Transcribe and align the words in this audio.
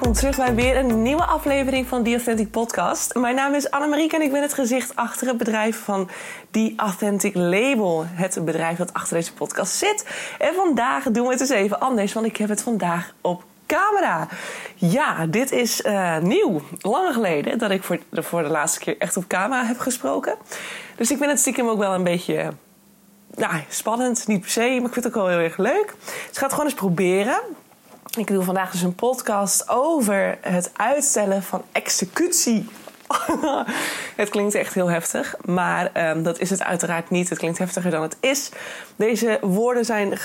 welkom 0.00 0.20
terug 0.20 0.36
bij 0.36 0.54
weer 0.54 0.76
een 0.76 1.02
nieuwe 1.02 1.24
aflevering 1.24 1.86
van 1.86 2.04
The 2.04 2.10
Authentic 2.10 2.50
Podcast. 2.50 3.14
Mijn 3.14 3.34
naam 3.34 3.54
is 3.54 3.70
Annemarieke 3.70 4.16
en 4.16 4.22
ik 4.22 4.32
ben 4.32 4.42
het 4.42 4.54
gezicht 4.54 4.96
achter 4.96 5.26
het 5.26 5.36
bedrijf 5.36 5.78
van 5.84 6.10
The 6.50 6.72
Authentic 6.76 7.34
Label. 7.34 8.04
Het 8.06 8.44
bedrijf 8.44 8.76
dat 8.76 8.92
achter 8.92 9.16
deze 9.16 9.32
podcast 9.32 9.72
zit. 9.72 10.06
En 10.38 10.54
vandaag 10.54 11.04
doen 11.04 11.26
we 11.26 11.32
het 11.32 11.40
eens 11.40 11.50
even 11.50 11.80
anders, 11.80 12.12
want 12.12 12.26
ik 12.26 12.36
heb 12.36 12.48
het 12.48 12.62
vandaag 12.62 13.14
op 13.20 13.44
camera. 13.66 14.28
Ja, 14.74 15.26
dit 15.26 15.52
is 15.52 15.80
uh, 15.80 16.18
nieuw. 16.18 16.60
Lang 16.78 17.12
geleden 17.14 17.58
dat 17.58 17.70
ik 17.70 17.82
voor 17.82 17.98
de, 18.08 18.22
voor 18.22 18.42
de 18.42 18.48
laatste 18.48 18.80
keer 18.80 18.98
echt 18.98 19.16
op 19.16 19.26
camera 19.26 19.64
heb 19.64 19.78
gesproken. 19.78 20.34
Dus 20.96 21.10
ik 21.10 21.18
vind 21.18 21.30
het 21.30 21.40
stiekem 21.40 21.68
ook 21.68 21.78
wel 21.78 21.94
een 21.94 22.04
beetje 22.04 22.52
nou, 23.34 23.54
spannend. 23.68 24.26
Niet 24.26 24.40
per 24.40 24.50
se, 24.50 24.60
maar 24.60 24.86
ik 24.86 24.92
vind 24.92 24.94
het 24.94 25.06
ook 25.06 25.14
wel 25.14 25.28
heel 25.28 25.38
erg 25.38 25.56
leuk. 25.56 25.94
Dus 26.28 26.40
het 26.40 26.50
gewoon 26.50 26.64
eens 26.64 26.74
proberen. 26.74 27.40
Ik 28.18 28.26
doe 28.26 28.44
vandaag 28.44 28.70
dus 28.70 28.82
een 28.82 28.94
podcast 28.94 29.68
over 29.68 30.38
het 30.40 30.70
uitstellen 30.76 31.42
van 31.42 31.62
executie. 31.72 32.68
het 34.16 34.28
klinkt 34.28 34.54
echt 34.54 34.74
heel 34.74 34.90
heftig, 34.90 35.34
maar 35.44 36.10
um, 36.10 36.22
dat 36.22 36.38
is 36.38 36.50
het 36.50 36.62
uiteraard 36.62 37.10
niet. 37.10 37.28
Het 37.28 37.38
klinkt 37.38 37.58
heftiger 37.58 37.90
dan 37.90 38.02
het 38.02 38.16
is. 38.20 38.50
Deze 38.96 39.38
woorden 39.40 39.84
zijn 39.84 40.18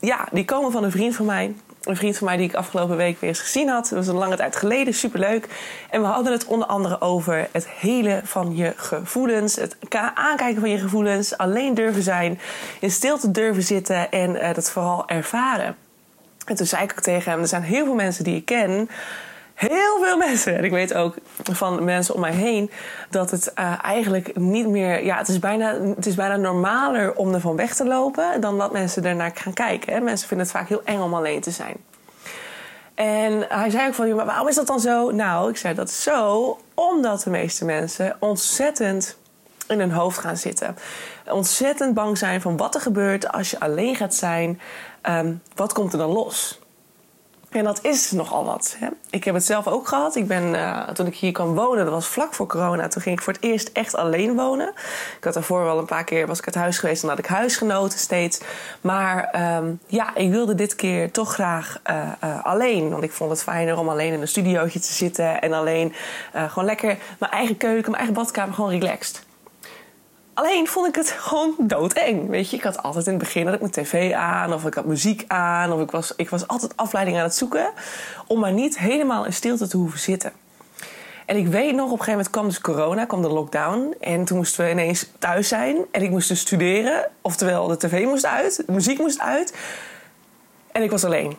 ja, 0.00 0.28
die 0.32 0.44
komen 0.44 0.72
van 0.72 0.84
een 0.84 0.90
vriend 0.90 1.16
van 1.16 1.26
mij. 1.26 1.54
Een 1.82 1.96
vriend 1.96 2.18
van 2.18 2.26
mij 2.26 2.36
die 2.36 2.48
ik 2.48 2.54
afgelopen 2.54 2.96
week 2.96 3.20
weer 3.20 3.30
eens 3.30 3.40
gezien 3.40 3.68
had. 3.68 3.88
Dat 3.88 3.98
was 3.98 4.06
een 4.06 4.14
lange 4.14 4.36
tijd 4.36 4.56
geleden, 4.56 4.94
superleuk. 4.94 5.48
En 5.90 6.00
we 6.00 6.06
hadden 6.06 6.32
het 6.32 6.44
onder 6.44 6.68
andere 6.68 7.00
over 7.00 7.48
het 7.52 7.68
helen 7.68 8.26
van 8.26 8.56
je 8.56 8.72
gevoelens. 8.76 9.56
Het 9.56 9.76
aankijken 10.14 10.60
van 10.60 10.70
je 10.70 10.78
gevoelens. 10.78 11.36
Alleen 11.36 11.74
durven 11.74 12.02
zijn. 12.02 12.40
In 12.80 12.90
stilte 12.90 13.30
durven 13.30 13.62
zitten 13.62 14.10
en 14.10 14.30
uh, 14.30 14.54
dat 14.54 14.70
vooral 14.70 15.08
ervaren. 15.08 15.76
En 16.48 16.56
toen 16.56 16.66
zei 16.66 16.82
ik 16.82 16.90
ook 16.90 17.00
tegen 17.00 17.32
hem: 17.32 17.40
er 17.40 17.48
zijn 17.48 17.62
heel 17.62 17.84
veel 17.84 17.94
mensen 17.94 18.24
die 18.24 18.36
ik 18.36 18.44
ken. 18.44 18.90
Heel 19.54 19.98
veel 20.02 20.16
mensen. 20.16 20.56
En 20.56 20.64
ik 20.64 20.70
weet 20.70 20.94
ook 20.94 21.14
van 21.42 21.84
mensen 21.84 22.14
om 22.14 22.20
mij 22.20 22.32
heen 22.32 22.70
dat 23.10 23.30
het 23.30 23.52
uh, 23.58 23.84
eigenlijk 23.84 24.36
niet 24.36 24.68
meer. 24.68 25.04
Ja, 25.04 25.18
het 25.18 25.28
is, 25.28 25.38
bijna, 25.38 25.80
het 25.96 26.06
is 26.06 26.14
bijna 26.14 26.36
normaler 26.36 27.14
om 27.14 27.34
ervan 27.34 27.56
weg 27.56 27.74
te 27.74 27.86
lopen 27.86 28.40
dan 28.40 28.58
dat 28.58 28.72
mensen 28.72 29.04
ernaar 29.04 29.30
gaan 29.34 29.52
kijken. 29.52 29.92
Hè. 29.92 30.00
Mensen 30.00 30.28
vinden 30.28 30.46
het 30.46 30.56
vaak 30.56 30.68
heel 30.68 30.82
eng 30.84 31.00
om 31.00 31.14
alleen 31.14 31.40
te 31.40 31.50
zijn. 31.50 31.76
En 32.94 33.44
hij 33.48 33.70
zei 33.70 33.88
ook 33.88 33.94
van, 33.94 34.14
maar 34.14 34.26
waarom 34.26 34.48
is 34.48 34.54
dat 34.54 34.66
dan 34.66 34.80
zo? 34.80 35.10
Nou, 35.10 35.50
ik 35.50 35.56
zei 35.56 35.74
dat 35.74 35.90
zo 35.90 36.58
omdat 36.74 37.22
de 37.22 37.30
meeste 37.30 37.64
mensen 37.64 38.16
ontzettend 38.18 39.17
in 39.68 39.78
hun 39.78 39.92
hoofd 39.92 40.18
gaan 40.18 40.36
zitten. 40.36 40.76
Ontzettend 41.26 41.94
bang 41.94 42.18
zijn 42.18 42.40
van 42.40 42.56
wat 42.56 42.74
er 42.74 42.80
gebeurt 42.80 43.32
als 43.32 43.50
je 43.50 43.60
alleen 43.60 43.96
gaat 43.96 44.14
zijn. 44.14 44.60
Um, 45.08 45.42
wat 45.54 45.72
komt 45.72 45.92
er 45.92 45.98
dan 45.98 46.10
los? 46.10 46.58
En 47.48 47.64
dat 47.64 47.84
is 47.84 48.10
nogal 48.10 48.44
wat. 48.44 48.76
Hè? 48.78 48.88
Ik 49.10 49.24
heb 49.24 49.34
het 49.34 49.44
zelf 49.44 49.66
ook 49.66 49.88
gehad. 49.88 50.16
Ik 50.16 50.26
ben, 50.26 50.54
uh, 50.54 50.88
toen 50.88 51.06
ik 51.06 51.14
hier 51.14 51.32
kwam 51.32 51.54
wonen, 51.54 51.84
dat 51.84 51.94
was 51.94 52.06
vlak 52.06 52.34
voor 52.34 52.46
corona. 52.46 52.88
Toen 52.88 53.02
ging 53.02 53.16
ik 53.16 53.22
voor 53.22 53.32
het 53.32 53.42
eerst 53.42 53.70
echt 53.72 53.94
alleen 53.94 54.34
wonen. 54.34 54.68
Ik 55.18 55.24
had 55.24 55.34
daarvoor 55.34 55.64
wel 55.64 55.78
een 55.78 55.84
paar 55.84 56.04
keer 56.04 56.26
was 56.26 56.38
ik 56.38 56.46
uit 56.46 56.54
huis 56.54 56.78
geweest 56.78 57.02
en 57.02 57.08
had 57.08 57.18
ik 57.18 57.26
huisgenoten 57.26 57.98
steeds. 57.98 58.40
Maar 58.80 59.40
um, 59.56 59.80
ja, 59.86 60.14
ik 60.14 60.30
wilde 60.30 60.54
dit 60.54 60.74
keer 60.74 61.10
toch 61.10 61.32
graag 61.32 61.80
uh, 61.90 61.96
uh, 62.24 62.44
alleen. 62.44 62.90
Want 62.90 63.02
ik 63.02 63.12
vond 63.12 63.30
het 63.30 63.42
fijner 63.42 63.78
om 63.78 63.88
alleen 63.88 64.12
in 64.12 64.20
een 64.20 64.28
studiootje 64.28 64.80
te 64.80 64.92
zitten 64.92 65.40
en 65.40 65.52
alleen 65.52 65.94
gewoon 66.32 66.64
lekker 66.64 66.98
mijn 67.18 67.32
eigen 67.32 67.56
keuken, 67.56 67.90
mijn 67.90 68.02
eigen 68.02 68.14
badkamer, 68.14 68.54
gewoon 68.54 68.70
relaxed. 68.70 69.26
Alleen 70.38 70.68
vond 70.68 70.86
ik 70.86 70.94
het 70.94 71.10
gewoon 71.28 71.54
doodeng. 71.58 72.28
Weet 72.28 72.50
je, 72.50 72.56
ik 72.56 72.62
had 72.62 72.82
altijd 72.82 73.06
in 73.06 73.12
het 73.12 73.22
begin 73.22 73.44
dat 73.44 73.54
ik 73.54 73.60
mijn 73.60 73.72
tv 73.72 74.12
aan, 74.12 74.52
of 74.52 74.64
ik 74.64 74.74
had 74.74 74.84
muziek 74.84 75.24
aan, 75.26 75.72
of 75.72 75.80
ik 75.80 75.90
was, 75.90 76.12
ik 76.16 76.30
was 76.30 76.48
altijd 76.48 76.76
afleiding 76.76 77.16
aan 77.16 77.22
het 77.22 77.34
zoeken. 77.34 77.70
Om 78.26 78.40
maar 78.40 78.52
niet 78.52 78.78
helemaal 78.78 79.24
in 79.24 79.32
stilte 79.32 79.68
te 79.68 79.76
hoeven 79.76 79.98
zitten. 79.98 80.32
En 81.26 81.36
ik 81.36 81.46
weet 81.46 81.74
nog, 81.74 81.84
op 81.84 81.98
een 81.98 82.04
gegeven 82.04 82.12
moment 82.12 82.30
kwam 82.30 82.46
dus 82.46 82.60
corona, 82.60 83.04
kwam 83.04 83.22
de 83.22 83.28
lockdown. 83.28 83.94
En 84.00 84.24
toen 84.24 84.36
moesten 84.36 84.64
we 84.64 84.70
ineens 84.70 85.06
thuis 85.18 85.48
zijn. 85.48 85.76
En 85.90 86.02
ik 86.02 86.10
moest 86.10 86.28
dus 86.28 86.40
studeren. 86.40 87.10
Oftewel, 87.20 87.66
de 87.66 87.76
tv 87.76 88.04
moest 88.04 88.26
uit, 88.26 88.56
de 88.66 88.72
muziek 88.72 88.98
moest 88.98 89.20
uit. 89.20 89.54
En 90.72 90.82
ik 90.82 90.90
was 90.90 91.04
alleen. 91.04 91.36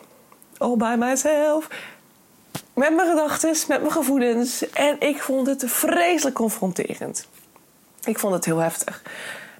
All 0.58 0.76
by 0.76 0.94
myself. 0.98 1.68
Met 2.74 2.94
mijn 2.94 3.08
gedachten, 3.08 3.54
met 3.68 3.80
mijn 3.80 3.92
gevoelens. 3.92 4.70
En 4.70 4.96
ik 5.00 5.22
vond 5.22 5.46
het 5.46 5.64
vreselijk 5.66 6.36
confronterend. 6.36 7.26
Ik 8.04 8.18
vond 8.18 8.34
het 8.34 8.44
heel 8.44 8.58
heftig. 8.58 9.02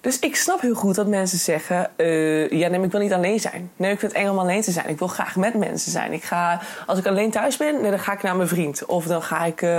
Dus 0.01 0.19
ik 0.19 0.35
snap 0.35 0.61
heel 0.61 0.73
goed 0.73 0.95
dat 0.95 1.07
mensen 1.07 1.37
zeggen: 1.37 1.89
uh, 1.97 2.49
Ja, 2.49 2.67
nee, 2.67 2.81
ik 2.81 2.91
wil 2.91 2.99
niet 2.99 3.13
alleen 3.13 3.39
zijn. 3.39 3.71
Nee, 3.75 3.91
ik 3.91 3.99
vind 3.99 4.11
het 4.11 4.21
eng 4.21 4.29
om 4.29 4.39
alleen 4.39 4.61
te 4.61 4.71
zijn. 4.71 4.89
Ik 4.89 4.99
wil 4.99 5.07
graag 5.07 5.35
met 5.35 5.53
mensen 5.53 5.91
zijn. 5.91 6.13
Ik 6.13 6.23
ga, 6.23 6.61
als 6.85 6.99
ik 6.99 7.05
alleen 7.05 7.31
thuis 7.31 7.57
ben, 7.57 7.83
dan 7.83 7.99
ga 7.99 8.13
ik 8.13 8.21
naar 8.21 8.35
mijn 8.35 8.47
vriend. 8.47 8.85
Of 8.85 9.05
dan 9.05 9.23
ga 9.23 9.45
ik 9.45 9.61
uh, 9.61 9.69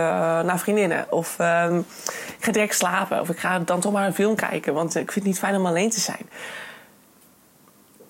naar 0.41 0.59
vriendinnen. 0.59 1.06
Of 1.11 1.37
uh, 1.41 1.67
ik 2.39 2.45
ga 2.45 2.53
direct 2.53 2.75
slapen. 2.75 3.21
Of 3.21 3.28
ik 3.28 3.39
ga 3.39 3.59
dan 3.59 3.81
toch 3.81 3.93
maar 3.93 4.06
een 4.06 4.15
film 4.15 4.34
kijken. 4.34 4.75
Want 4.75 4.89
ik 4.89 5.12
vind 5.12 5.15
het 5.15 5.25
niet 5.25 5.39
fijn 5.39 5.56
om 5.56 5.67
alleen 5.67 5.91
te 5.91 6.00
zijn. 6.00 6.29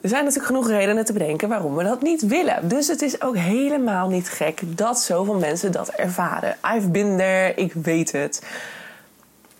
Er 0.00 0.08
zijn 0.08 0.24
natuurlijk 0.24 0.52
genoeg 0.52 0.68
redenen 0.68 1.04
te 1.04 1.12
bedenken 1.12 1.48
waarom 1.48 1.76
we 1.76 1.84
dat 1.84 2.02
niet 2.02 2.26
willen. 2.26 2.68
Dus 2.68 2.88
het 2.88 3.02
is 3.02 3.22
ook 3.22 3.36
helemaal 3.36 4.08
niet 4.08 4.28
gek 4.28 4.60
dat 4.64 5.00
zoveel 5.00 5.38
mensen 5.38 5.72
dat 5.72 5.88
ervaren. 5.88 6.56
I've 6.74 6.88
been 6.88 7.16
there, 7.16 7.54
ik 7.54 7.72
weet 7.72 8.12
het. 8.12 8.42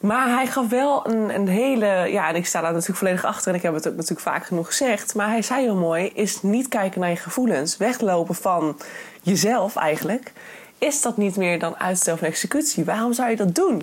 Maar 0.02 0.28
hij 0.28 0.46
gaf 0.46 0.68
wel 0.68 1.08
een, 1.08 1.34
een 1.34 1.48
hele. 1.48 1.86
Ja, 1.86 2.28
en 2.28 2.34
ik 2.34 2.46
sta 2.46 2.60
daar 2.60 2.72
natuurlijk 2.72 2.98
volledig 2.98 3.24
achter 3.24 3.50
en 3.50 3.54
ik 3.56 3.62
heb 3.62 3.74
het 3.74 3.88
ook 3.88 3.94
natuurlijk 3.94 4.20
vaak 4.20 4.46
genoeg 4.46 4.66
gezegd. 4.66 5.14
Maar 5.14 5.28
hij 5.28 5.42
zei 5.42 5.62
heel 5.62 5.76
mooi: 5.76 6.10
is 6.14 6.42
niet 6.42 6.68
kijken 6.68 7.00
naar 7.00 7.10
je 7.10 7.16
gevoelens, 7.16 7.76
weglopen 7.76 8.34
van 8.34 8.78
jezelf 9.22 9.76
eigenlijk. 9.76 10.32
Is 10.78 11.02
dat 11.02 11.16
niet 11.16 11.36
meer 11.36 11.58
dan 11.58 11.76
uitstel 11.76 12.16
van 12.16 12.26
executie? 12.26 12.84
Waarom 12.84 13.12
zou 13.12 13.30
je 13.30 13.36
dat 13.36 13.54
doen? 13.54 13.78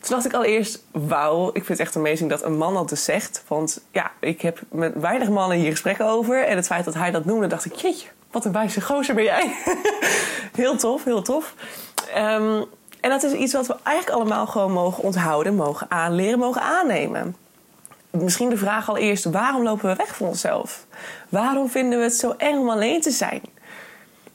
Toen 0.00 0.10
dacht 0.10 0.24
ik 0.24 0.32
allereerst, 0.32 0.84
wauw, 0.90 1.48
ik 1.48 1.64
vind 1.64 1.68
het 1.68 1.80
echt 1.80 1.96
amazing 1.96 2.30
dat 2.30 2.42
een 2.44 2.56
man 2.56 2.74
dat 2.74 2.88
dus 2.88 3.04
zegt. 3.04 3.44
Want 3.48 3.80
ja, 3.92 4.10
ik 4.20 4.40
heb 4.40 4.60
met 4.70 4.92
weinig 4.94 5.28
mannen 5.28 5.58
hier 5.58 5.70
gesprekken 5.70 6.06
over. 6.06 6.46
En 6.46 6.56
het 6.56 6.66
feit 6.66 6.84
dat 6.84 6.94
hij 6.94 7.10
dat 7.10 7.24
noemde, 7.24 7.46
dacht 7.46 7.64
ik, 7.64 7.74
jeetje, 7.74 8.08
wat 8.30 8.44
een 8.44 8.52
wijze 8.52 8.80
gozer 8.80 9.14
ben 9.14 9.24
jij. 9.24 9.56
heel 10.54 10.76
tof, 10.76 11.04
heel 11.04 11.22
tof. 11.22 11.54
Um, 12.16 12.64
en 13.00 13.10
dat 13.10 13.22
is 13.22 13.32
iets 13.32 13.52
wat 13.52 13.66
we 13.66 13.76
eigenlijk 13.82 14.16
allemaal 14.16 14.46
gewoon 14.46 14.72
mogen 14.72 15.02
onthouden, 15.02 15.54
mogen 15.54 15.90
aanleren, 15.90 16.38
mogen 16.38 16.62
aannemen. 16.62 17.36
Misschien 18.10 18.48
de 18.48 18.56
vraag 18.56 18.88
al 18.88 18.96
eerst: 18.96 19.24
waarom 19.24 19.62
lopen 19.62 19.90
we 19.90 19.96
weg 19.96 20.16
van 20.16 20.26
onszelf? 20.26 20.86
Waarom 21.28 21.68
vinden 21.68 21.98
we 21.98 22.04
het 22.04 22.14
zo 22.14 22.34
eng 22.36 22.58
om 22.58 22.70
alleen 22.70 23.00
te 23.00 23.10
zijn? 23.10 23.42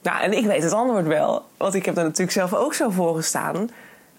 Nou, 0.02 0.20
en 0.20 0.32
ik 0.32 0.46
weet 0.46 0.62
het 0.62 0.72
antwoord 0.72 1.06
wel, 1.06 1.44
want 1.56 1.74
ik 1.74 1.84
heb 1.84 1.96
er 1.96 2.02
natuurlijk 2.02 2.32
zelf 2.32 2.54
ook 2.54 2.74
zo 2.74 2.90
voor 2.90 3.16
gestaan. 3.16 3.70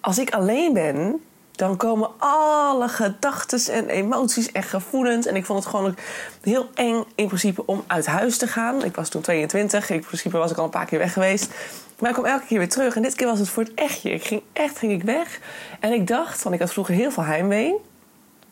Als 0.01 0.19
ik 0.19 0.33
alleen 0.33 0.73
ben, 0.73 1.21
dan 1.57 1.78
komen 1.78 2.09
alle 2.18 2.88
gedachten 2.88 3.73
en 3.73 3.90
emoties 3.90 4.51
en 4.51 4.63
gevoelens. 4.63 5.25
En 5.25 5.35
ik 5.35 5.45
vond 5.45 5.59
het 5.59 5.69
gewoon 5.69 5.95
heel 6.41 6.69
eng 6.73 7.03
in 7.16 7.28
principe 7.28 7.66
om 7.66 7.84
uit 7.88 8.06
huis 8.06 8.38
te 8.38 8.47
gaan. 8.47 8.84
Ik 8.84 8.95
was 8.95 9.09
toen 9.09 9.22
22, 9.22 9.90
in 9.90 10.00
principe 10.00 10.38
was 10.38 10.51
ik 10.51 10.57
al 10.57 10.63
een 10.63 10.69
paar 10.69 10.85
keer 10.85 11.00
weg 11.00 11.13
geweest. 11.13 11.53
Maar 12.00 12.09
ik 12.09 12.16
kwam 12.16 12.31
elke 12.31 12.45
keer 12.45 12.57
weer 12.57 12.69
terug. 12.69 12.95
En 12.95 13.01
dit 13.01 13.16
keer 13.16 13.28
was 13.28 13.40
het 13.40 13.50
voor 13.50 13.63
het 13.63 13.73
echtje. 13.73 14.12
Ik 14.12 14.23
ging 14.23 14.41
echt 14.53 14.78
ging 14.78 14.91
ik 14.91 15.03
weg. 15.03 15.40
En 15.79 15.94
ik 15.94 16.07
dacht, 16.07 16.44
want 16.44 16.56
ik 16.56 16.62
had 16.62 16.72
vroeger 16.73 16.94
heel 16.94 17.12
veel 17.12 17.23
heimwee. 17.23 17.75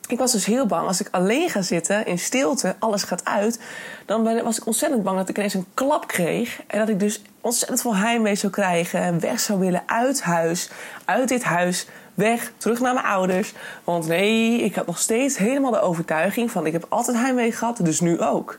Ik 0.08 0.18
was 0.18 0.32
dus 0.32 0.44
heel 0.44 0.66
bang, 0.66 0.86
als 0.86 1.00
ik 1.00 1.08
alleen 1.10 1.50
ga 1.50 1.62
zitten 1.62 2.06
in 2.06 2.18
stilte, 2.18 2.76
alles 2.78 3.02
gaat 3.02 3.24
uit, 3.24 3.60
dan 4.04 4.42
was 4.42 4.58
ik 4.58 4.66
ontzettend 4.66 5.02
bang 5.02 5.16
dat 5.16 5.28
ik 5.28 5.36
ineens 5.36 5.54
een 5.54 5.66
klap 5.74 6.06
kreeg. 6.06 6.60
En 6.66 6.78
dat 6.78 6.88
ik 6.88 7.00
dus 7.00 7.22
ontzettend 7.40 7.80
veel 7.80 7.96
heimwee 7.96 8.34
zou 8.34 8.52
krijgen 8.52 9.00
en 9.00 9.20
weg 9.20 9.40
zou 9.40 9.58
willen 9.58 9.82
uit 9.86 10.22
huis, 10.22 10.70
uit 11.04 11.28
dit 11.28 11.42
huis, 11.42 11.86
weg, 12.16 12.52
terug 12.56 12.80
naar 12.80 12.94
mijn 12.94 13.06
ouders. 13.06 13.52
Want 13.84 14.06
nee, 14.06 14.62
ik 14.62 14.74
had 14.74 14.86
nog 14.86 14.98
steeds 14.98 15.36
helemaal 15.36 15.70
de 15.70 15.80
overtuiging 15.80 16.50
van 16.50 16.66
ik 16.66 16.72
heb 16.72 16.86
altijd 16.88 17.16
heimwee 17.16 17.52
gehad, 17.52 17.78
dus 17.82 18.00
nu 18.00 18.20
ook. 18.20 18.58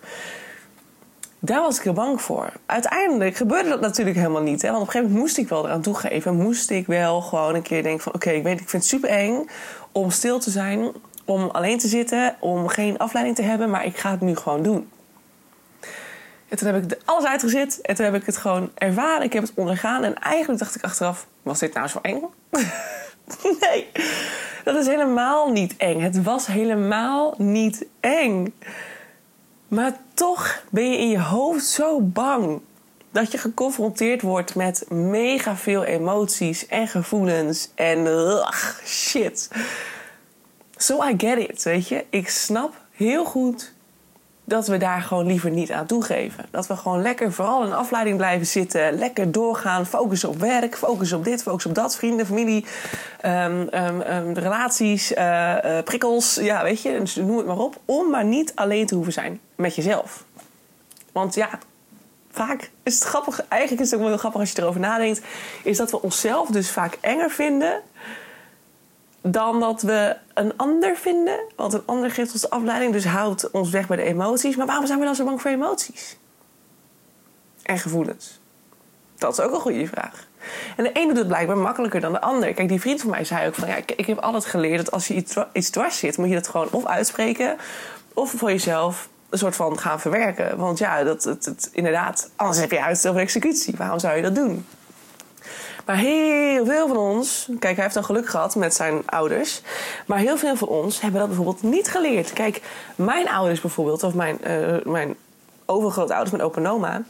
Daar 1.40 1.62
was 1.62 1.78
ik 1.78 1.84
heel 1.84 1.94
bang 1.94 2.22
voor. 2.22 2.52
Uiteindelijk 2.66 3.36
gebeurde 3.36 3.70
dat 3.70 3.82
natuurlijk 3.82 4.18
helemaal 4.18 4.42
niet. 4.42 4.62
Hè? 4.62 4.72
Want 4.72 4.82
op 4.82 4.88
een 4.88 4.94
gegeven 4.94 5.14
moment 5.14 5.28
moest 5.28 5.38
ik 5.38 5.50
wel 5.50 5.66
eraan 5.66 5.82
toegeven. 5.82 6.36
Moest 6.36 6.70
ik 6.70 6.88
wel 6.88 7.22
gewoon 7.22 7.56
een 7.56 7.62
keer 7.62 7.84
denken 7.84 8.04
van... 8.04 8.14
oké, 8.14 8.30
ik 8.30 8.44
weet, 8.44 8.60
ik 8.60 8.70
vind 8.70 8.84
het 8.84 8.92
super 8.92 9.10
eng 9.10 9.50
om 9.92 10.12
stil 10.12 10.40
te 10.40 10.50
zijn. 10.50 10.92
Om 11.26 11.50
alleen 11.50 11.78
te 11.78 11.88
zitten. 11.88 12.36
Om 12.40 12.68
geen 12.68 12.98
afleiding 12.98 13.36
te 13.36 13.42
hebben. 13.42 13.70
Maar 13.70 13.86
ik 13.86 13.98
ga 13.98 14.12
het 14.12 14.22
nu 14.22 14.36
gewoon 14.36 14.64
doen. 14.64 14.90
En 16.48 16.58
toen 16.58 16.68
heb 16.74 16.84
ik 16.84 16.98
alles 17.06 17.26
uitgezet. 17.26 17.82
En 17.82 17.96
toen 17.96 18.06
heb 18.06 18.16
ik 18.16 18.26
het 18.26 18.38
gewoon 18.38 18.72
ervaren. 18.74 19.24
Ik 19.24 19.34
heb 19.34 19.44
het 19.44 19.52
ondergaan. 19.56 20.04
En 20.04 20.16
eigenlijk 20.16 20.60
dacht 20.60 20.76
ik 20.76 20.84
achteraf... 20.84 21.28
was 21.44 21.60
dit 21.60 21.74
nou 21.74 21.88
zo 21.88 22.00
eng? 22.02 22.24
nee, 23.62 23.88
dat 24.64 24.76
is 24.76 24.88
helemaal 24.88 25.52
niet 25.52 25.78
eng. 25.78 26.02
Het 26.02 26.24
was 26.24 26.48
helemaal 26.48 27.34
niet 27.38 27.86
eng. 28.00 28.54
Maar 29.68 29.98
toch 30.14 30.64
ben 30.70 30.92
je 30.92 30.98
in 30.98 31.10
je 31.10 31.20
hoofd 31.20 31.66
zo 31.66 32.02
bang 32.02 32.62
dat 33.12 33.32
je 33.32 33.38
geconfronteerd 33.38 34.22
wordt 34.22 34.56
met 34.56 34.86
mega 34.90 35.56
veel 35.56 35.84
emoties 35.84 36.68
en 36.68 36.88
gevoelens 36.88 37.72
en 37.76 38.06
ugh, 38.06 38.80
shit. 38.86 39.50
So 40.76 41.04
I 41.08 41.14
get 41.18 41.38
it, 41.38 41.64
weet 41.64 41.88
je. 41.88 42.06
Ik 42.10 42.30
snap 42.30 42.74
heel 42.92 43.26
goed 43.26 43.74
dat 44.48 44.68
we 44.68 44.78
daar 44.78 45.02
gewoon 45.02 45.26
liever 45.26 45.50
niet 45.50 45.72
aan 45.72 45.86
toegeven. 45.86 46.46
Dat 46.52 46.68
we 46.68 46.76
gewoon 46.76 47.02
lekker 47.02 47.34
vooral 47.34 47.66
in 47.66 47.74
afleiding 47.74 48.18
blijven 48.18 48.48
zitten. 48.48 48.94
Lekker 48.94 49.32
doorgaan. 49.32 49.86
Focussen 49.86 50.30
op 50.30 50.40
werk. 50.40 50.78
Focussen 50.78 51.18
op 51.18 51.24
dit. 51.24 51.42
Focussen 51.42 51.70
op 51.70 51.76
dat. 51.76 51.96
Vrienden, 51.96 52.26
familie. 52.26 52.66
Um, 53.26 53.70
um, 53.74 54.34
relaties. 54.34 55.12
Uh, 55.12 55.56
prikkels. 55.84 56.36
Ja, 56.36 56.64
weet 56.64 56.82
je. 56.82 57.00
Dus 57.00 57.16
noem 57.16 57.38
het 57.38 57.46
maar 57.46 57.58
op. 57.58 57.80
Om 57.86 58.10
maar 58.10 58.26
niet 58.26 58.52
alleen 58.56 58.86
te 58.86 58.96
hoeven 58.96 59.14
zijn 59.14 59.40
met 59.56 59.76
jezelf. 59.76 60.24
Want 61.12 61.36
ja, 61.36 61.50
vaak 62.32 62.70
is 62.84 62.94
het 62.94 63.04
grappig. 63.04 63.48
Eigenlijk 63.48 63.82
is 63.82 63.88
het 63.88 63.96
ook 63.96 64.02
wel 64.02 64.10
heel 64.10 64.20
grappig 64.20 64.40
als 64.40 64.52
je 64.52 64.62
erover 64.62 64.80
nadenkt. 64.80 65.22
Is 65.64 65.78
dat 65.78 65.92
we 65.92 66.02
onszelf 66.02 66.50
dus 66.50 66.72
vaak 66.72 66.98
enger 67.02 67.30
vinden 67.30 67.82
dan 69.32 69.60
dat 69.60 69.82
we 69.82 70.16
een 70.34 70.58
ander 70.58 70.96
vinden. 70.96 71.40
Want 71.56 71.74
een 71.74 71.84
ander 71.86 72.12
geeft 72.12 72.32
ons 72.32 72.42
de 72.42 72.50
afleiding, 72.50 72.92
dus 72.92 73.06
houdt 73.06 73.52
ons 73.52 73.70
weg 73.70 73.88
bij 73.88 73.98
de 73.98 74.04
emoties. 74.04 74.56
Maar 74.56 74.66
waarom 74.66 74.86
zijn 74.86 75.00
we 75.00 75.06
dan 75.06 75.16
zo 75.16 75.26
bang 75.26 75.42
voor 75.42 75.52
emoties? 75.52 76.18
En 77.64 77.80
gevoelens? 77.80 78.40
Dat 79.18 79.32
is 79.32 79.40
ook 79.40 79.54
een 79.54 79.60
goede 79.60 79.88
vraag. 79.88 80.28
En 80.76 80.84
de 80.84 80.92
ene 80.92 81.08
doet 81.08 81.18
het 81.18 81.28
blijkbaar 81.28 81.58
makkelijker 81.58 82.00
dan 82.00 82.12
de 82.12 82.22
ander. 82.22 82.54
Kijk, 82.54 82.70
die 82.70 82.82
vriend 82.82 83.02
van 83.02 83.10
mij 83.10 83.24
zei 83.24 83.48
ook 83.48 83.56
van... 83.56 83.68
ja, 83.68 83.76
ik, 83.76 83.92
ik 83.92 84.06
heb 84.06 84.18
altijd 84.18 84.46
geleerd 84.46 84.78
dat 84.78 84.92
als 84.92 85.08
je 85.08 85.14
iets, 85.14 85.36
iets 85.54 85.70
dwars 85.70 85.98
zit... 85.98 86.18
moet 86.18 86.30
je 86.30 86.36
dat 86.36 86.48
gewoon 86.48 86.68
of 86.72 86.86
uitspreken... 86.86 87.58
of 88.14 88.32
voor 88.32 88.50
jezelf 88.50 89.10
een 89.30 89.38
soort 89.38 89.56
van 89.56 89.80
gaan 89.80 90.00
verwerken. 90.00 90.58
Want 90.58 90.78
ja, 90.78 91.04
dat, 91.04 91.24
het, 91.24 91.70
inderdaad, 91.72 92.30
anders 92.36 92.60
heb 92.60 92.72
je 92.72 92.84
uitstel 92.84 93.12
voor 93.12 93.22
executie. 93.22 93.74
Waarom 93.78 94.00
zou 94.00 94.16
je 94.16 94.22
dat 94.22 94.36
doen? 94.36 94.66
Maar 95.88 95.98
heel 95.98 96.66
veel 96.66 96.88
van 96.88 96.98
ons, 96.98 97.50
kijk, 97.60 97.74
hij 97.74 97.84
heeft 97.84 97.96
dan 97.96 98.04
geluk 98.04 98.28
gehad 98.28 98.56
met 98.56 98.74
zijn 98.74 99.02
ouders. 99.06 99.62
Maar 100.06 100.18
heel 100.18 100.38
veel 100.38 100.56
van 100.56 100.68
ons 100.68 101.02
hebben 101.02 101.20
dat 101.20 101.30
bijvoorbeeld 101.30 101.64
niet 101.64 101.90
geleerd. 101.90 102.34
Kijk, 102.34 102.62
mijn 102.96 103.30
ouders 103.30 103.62
bijvoorbeeld, 103.62 104.04
of 104.04 104.14
mijn, 104.14 104.38
uh, 104.48 104.76
mijn 104.84 105.16
overgrootouders, 105.66 106.32
mijn 106.32 106.44
opa 106.44 106.60
en 106.60 106.68
oma 106.68 107.04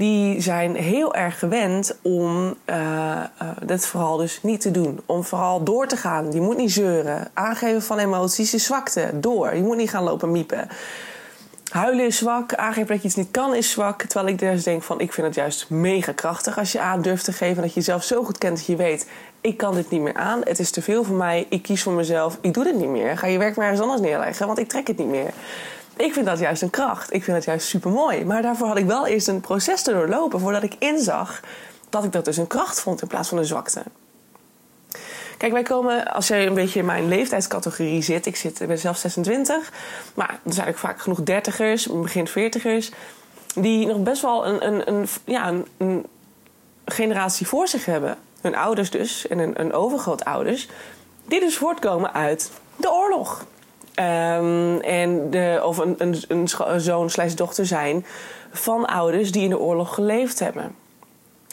die 0.00 0.40
zijn 0.40 0.74
heel 0.74 1.14
erg 1.14 1.38
gewend 1.38 1.96
om 2.02 2.54
uh, 2.66 2.76
uh, 2.76 3.48
dit 3.64 3.86
vooral 3.86 4.16
dus 4.16 4.42
niet 4.42 4.60
te 4.60 4.70
doen. 4.70 5.00
Om 5.06 5.24
vooral 5.24 5.64
door 5.64 5.86
te 5.86 5.96
gaan. 5.96 6.32
Je 6.32 6.40
moet 6.40 6.56
niet 6.56 6.72
zeuren. 6.72 7.30
Aangeven 7.34 7.82
van 7.82 7.98
emoties 7.98 8.54
is 8.54 8.64
zwakte. 8.64 9.10
Door. 9.14 9.54
Je 9.54 9.62
moet 9.62 9.76
niet 9.76 9.90
gaan 9.90 10.02
lopen 10.02 10.30
miepen. 10.30 10.68
Huilen 11.70 12.06
is 12.06 12.16
zwak, 12.16 12.54
aangeven 12.54 12.88
dat 12.88 13.02
je 13.02 13.06
iets 13.08 13.16
niet 13.16 13.30
kan 13.30 13.54
is 13.54 13.70
zwak. 13.70 14.02
Terwijl 14.02 14.32
ik 14.32 14.38
dus 14.38 14.62
denk 14.62 14.82
van, 14.82 15.00
ik 15.00 15.12
vind 15.12 15.26
het 15.26 15.36
juist 15.36 15.70
mega 15.70 16.12
krachtig 16.12 16.58
als 16.58 16.72
je 16.72 16.80
aan 16.80 17.02
durft 17.02 17.24
te 17.24 17.32
geven. 17.32 17.62
Dat 17.62 17.72
je 17.74 17.80
jezelf 17.80 18.04
zo 18.04 18.24
goed 18.24 18.38
kent 18.38 18.56
dat 18.56 18.66
je 18.66 18.76
weet, 18.76 19.06
ik 19.40 19.56
kan 19.56 19.74
dit 19.74 19.90
niet 19.90 20.00
meer 20.00 20.14
aan. 20.14 20.40
Het 20.44 20.58
is 20.58 20.70
te 20.70 20.82
veel 20.82 21.04
voor 21.04 21.16
mij, 21.16 21.46
ik 21.48 21.62
kies 21.62 21.82
voor 21.82 21.92
mezelf, 21.92 22.38
ik 22.40 22.54
doe 22.54 22.64
dit 22.64 22.74
niet 22.74 22.88
meer. 22.88 23.18
Ga 23.18 23.26
je 23.26 23.38
werk 23.38 23.56
maar 23.56 23.64
ergens 23.64 23.82
anders 23.82 24.00
neerleggen, 24.00 24.46
want 24.46 24.58
ik 24.58 24.68
trek 24.68 24.86
het 24.86 24.98
niet 24.98 25.08
meer. 25.08 25.30
Ik 25.96 26.12
vind 26.12 26.26
dat 26.26 26.38
juist 26.38 26.62
een 26.62 26.70
kracht. 26.70 27.12
Ik 27.12 27.24
vind 27.24 27.36
dat 27.36 27.46
juist 27.46 27.66
super 27.66 27.90
mooi. 27.90 28.24
Maar 28.24 28.42
daarvoor 28.42 28.66
had 28.66 28.76
ik 28.76 28.86
wel 28.86 29.06
eerst 29.06 29.28
een 29.28 29.40
proces 29.40 29.82
te 29.82 29.92
doorlopen 29.92 30.40
voordat 30.40 30.62
ik 30.62 30.74
inzag 30.78 31.40
dat 31.88 32.04
ik 32.04 32.12
dat 32.12 32.24
dus 32.24 32.36
een 32.36 32.46
kracht 32.46 32.80
vond 32.80 33.02
in 33.02 33.08
plaats 33.08 33.28
van 33.28 33.38
een 33.38 33.44
zwakte. 33.44 33.82
Kijk, 35.40 35.52
wij 35.52 35.62
komen, 35.62 36.12
als 36.12 36.28
je 36.28 36.34
een 36.34 36.54
beetje 36.54 36.78
in 36.78 36.84
mijn 36.84 37.08
leeftijdscategorie 37.08 38.02
zit, 38.02 38.26
ik 38.26 38.36
zit, 38.36 38.60
ik 38.60 38.66
ben 38.66 38.78
zelf 38.78 38.96
26, 38.96 39.72
maar 40.14 40.40
er 40.44 40.52
zijn 40.52 40.68
ook 40.68 40.78
vaak 40.78 41.00
genoeg 41.00 41.22
dertigers, 41.22 41.86
begin 41.86 42.26
veertigers, 42.26 42.90
die 43.54 43.86
nog 43.86 44.02
best 44.02 44.22
wel 44.22 44.46
een, 44.46 44.66
een, 44.66 44.88
een 44.88 45.08
ja, 45.24 45.52
een, 45.78 46.06
generatie 46.84 47.46
voor 47.46 47.68
zich 47.68 47.84
hebben. 47.84 48.16
Hun 48.40 48.56
ouders 48.56 48.90
dus, 48.90 49.28
en 49.28 49.38
een, 49.38 49.60
een 49.60 49.72
overgrootouders, 49.72 50.68
die 51.26 51.40
dus 51.40 51.56
voortkomen 51.56 52.12
uit 52.12 52.50
de 52.76 52.92
oorlog. 52.92 53.44
Um, 53.94 54.80
en 54.80 55.30
de, 55.30 55.60
of 55.64 55.78
een, 55.78 55.94
een, 55.98 56.16
een 56.28 56.80
zoon 56.80 57.10
slash 57.10 57.34
dochter 57.34 57.66
zijn 57.66 58.06
van 58.52 58.86
ouders 58.86 59.32
die 59.32 59.42
in 59.42 59.50
de 59.50 59.58
oorlog 59.58 59.94
geleefd 59.94 60.38
hebben. 60.38 60.74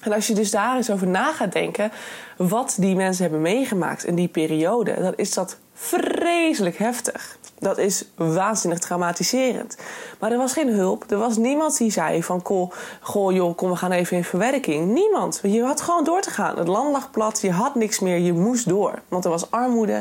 En 0.07 0.13
als 0.13 0.27
je 0.27 0.33
dus 0.33 0.51
daar 0.51 0.75
eens 0.75 0.89
over 0.89 1.07
na 1.07 1.33
gaat 1.33 1.51
denken, 1.51 1.91
wat 2.37 2.75
die 2.79 2.95
mensen 2.95 3.23
hebben 3.23 3.41
meegemaakt 3.41 4.05
in 4.05 4.15
die 4.15 4.27
periode, 4.27 5.01
dan 5.01 5.13
is 5.15 5.33
dat 5.33 5.57
vreselijk 5.73 6.77
heftig. 6.77 7.37
Dat 7.59 7.77
is 7.77 8.05
waanzinnig 8.15 8.79
traumatiserend. 8.79 9.77
Maar 10.19 10.31
er 10.31 10.37
was 10.37 10.53
geen 10.53 10.69
hulp. 10.69 11.11
Er 11.11 11.17
was 11.17 11.37
niemand 11.37 11.77
die 11.77 11.91
zei 11.91 12.23
van... 12.23 12.41
Goh, 12.43 12.71
goh 13.01 13.33
joh, 13.33 13.55
kom, 13.55 13.69
we 13.69 13.75
gaan 13.75 13.91
even 13.91 14.17
in 14.17 14.23
verwerking. 14.23 14.93
Niemand. 14.93 15.39
Je 15.43 15.63
had 15.63 15.81
gewoon 15.81 16.03
door 16.03 16.21
te 16.21 16.29
gaan. 16.29 16.57
Het 16.57 16.67
land 16.67 16.91
lag 16.91 17.11
plat. 17.11 17.41
Je 17.41 17.51
had 17.51 17.75
niks 17.75 17.99
meer. 17.99 18.17
Je 18.17 18.33
moest 18.33 18.69
door. 18.69 19.01
Want 19.07 19.25
er 19.25 19.31
was 19.31 19.51
armoede. 19.51 19.93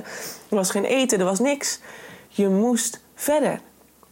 Er 0.49 0.57
was 0.57 0.71
geen 0.71 0.85
eten. 0.85 1.19
Er 1.19 1.25
was 1.25 1.39
niks. 1.39 1.81
Je 2.29 2.49
moest 2.49 3.01
verder. 3.15 3.61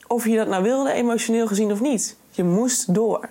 Of 0.06 0.26
je 0.26 0.36
dat 0.36 0.48
nou 0.48 0.62
wilde, 0.62 0.92
emotioneel 0.92 1.46
gezien 1.46 1.72
of 1.72 1.80
niet. 1.80 2.16
Je 2.30 2.44
moest 2.44 2.94
door. 2.94 3.28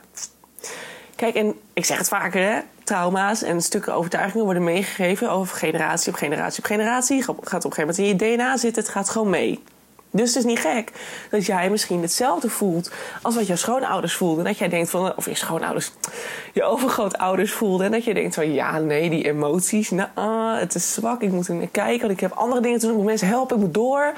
Kijk, 1.23 1.35
en 1.35 1.55
ik 1.73 1.85
zeg 1.85 1.97
het 1.97 2.07
vaker, 2.07 2.41
hè? 2.41 2.59
trauma's 2.83 3.43
en 3.43 3.61
stukken 3.61 3.93
overtuigingen 3.93 4.45
worden 4.45 4.63
meegegeven 4.63 5.31
over 5.31 5.57
generatie 5.57 6.11
op 6.11 6.17
generatie 6.17 6.59
op 6.59 6.65
generatie. 6.65 7.17
Het 7.17 7.25
gaat 7.25 7.65
op 7.65 7.71
een 7.71 7.77
gegeven 7.77 7.79
moment 7.79 7.97
in 7.97 8.05
je 8.05 8.37
DNA 8.37 8.57
zitten, 8.57 8.83
het 8.83 8.91
gaat 8.91 9.09
gewoon 9.09 9.29
mee. 9.29 9.63
Dus 10.11 10.27
het 10.27 10.37
is 10.37 10.43
niet 10.43 10.59
gek 10.59 10.91
dat 11.29 11.45
jij 11.45 11.69
misschien 11.69 12.01
hetzelfde 12.01 12.49
voelt 12.49 12.91
als 13.21 13.35
wat 13.35 13.47
jouw 13.47 13.55
schoonouders 13.55 14.15
voelden. 14.15 14.43
Dat 14.43 14.57
jij 14.57 14.69
denkt 14.69 14.89
van, 14.89 15.15
of 15.15 15.25
je 15.25 15.35
schoonouders, 15.35 15.91
je 16.53 16.63
overgrootouders 16.63 17.51
voelden. 17.51 17.85
En 17.85 17.91
dat 17.91 18.03
je 18.03 18.13
denkt 18.13 18.35
van, 18.35 18.53
ja, 18.53 18.79
nee, 18.79 19.09
die 19.09 19.25
emoties, 19.25 19.89
nou, 19.89 20.57
het 20.57 20.75
is 20.75 20.93
zwak, 20.93 21.21
ik 21.21 21.31
moet 21.31 21.47
er 21.47 21.55
naar 21.55 21.67
kijken, 21.67 22.01
want 22.01 22.11
ik 22.11 22.19
heb 22.19 22.31
andere 22.31 22.61
dingen 22.61 22.79
te 22.79 22.85
doen, 22.85 22.91
ik 22.95 23.01
moet 23.01 23.09
mensen 23.09 23.27
helpen, 23.27 23.55
ik 23.55 23.61
moet 23.61 23.73
door. 23.73 24.13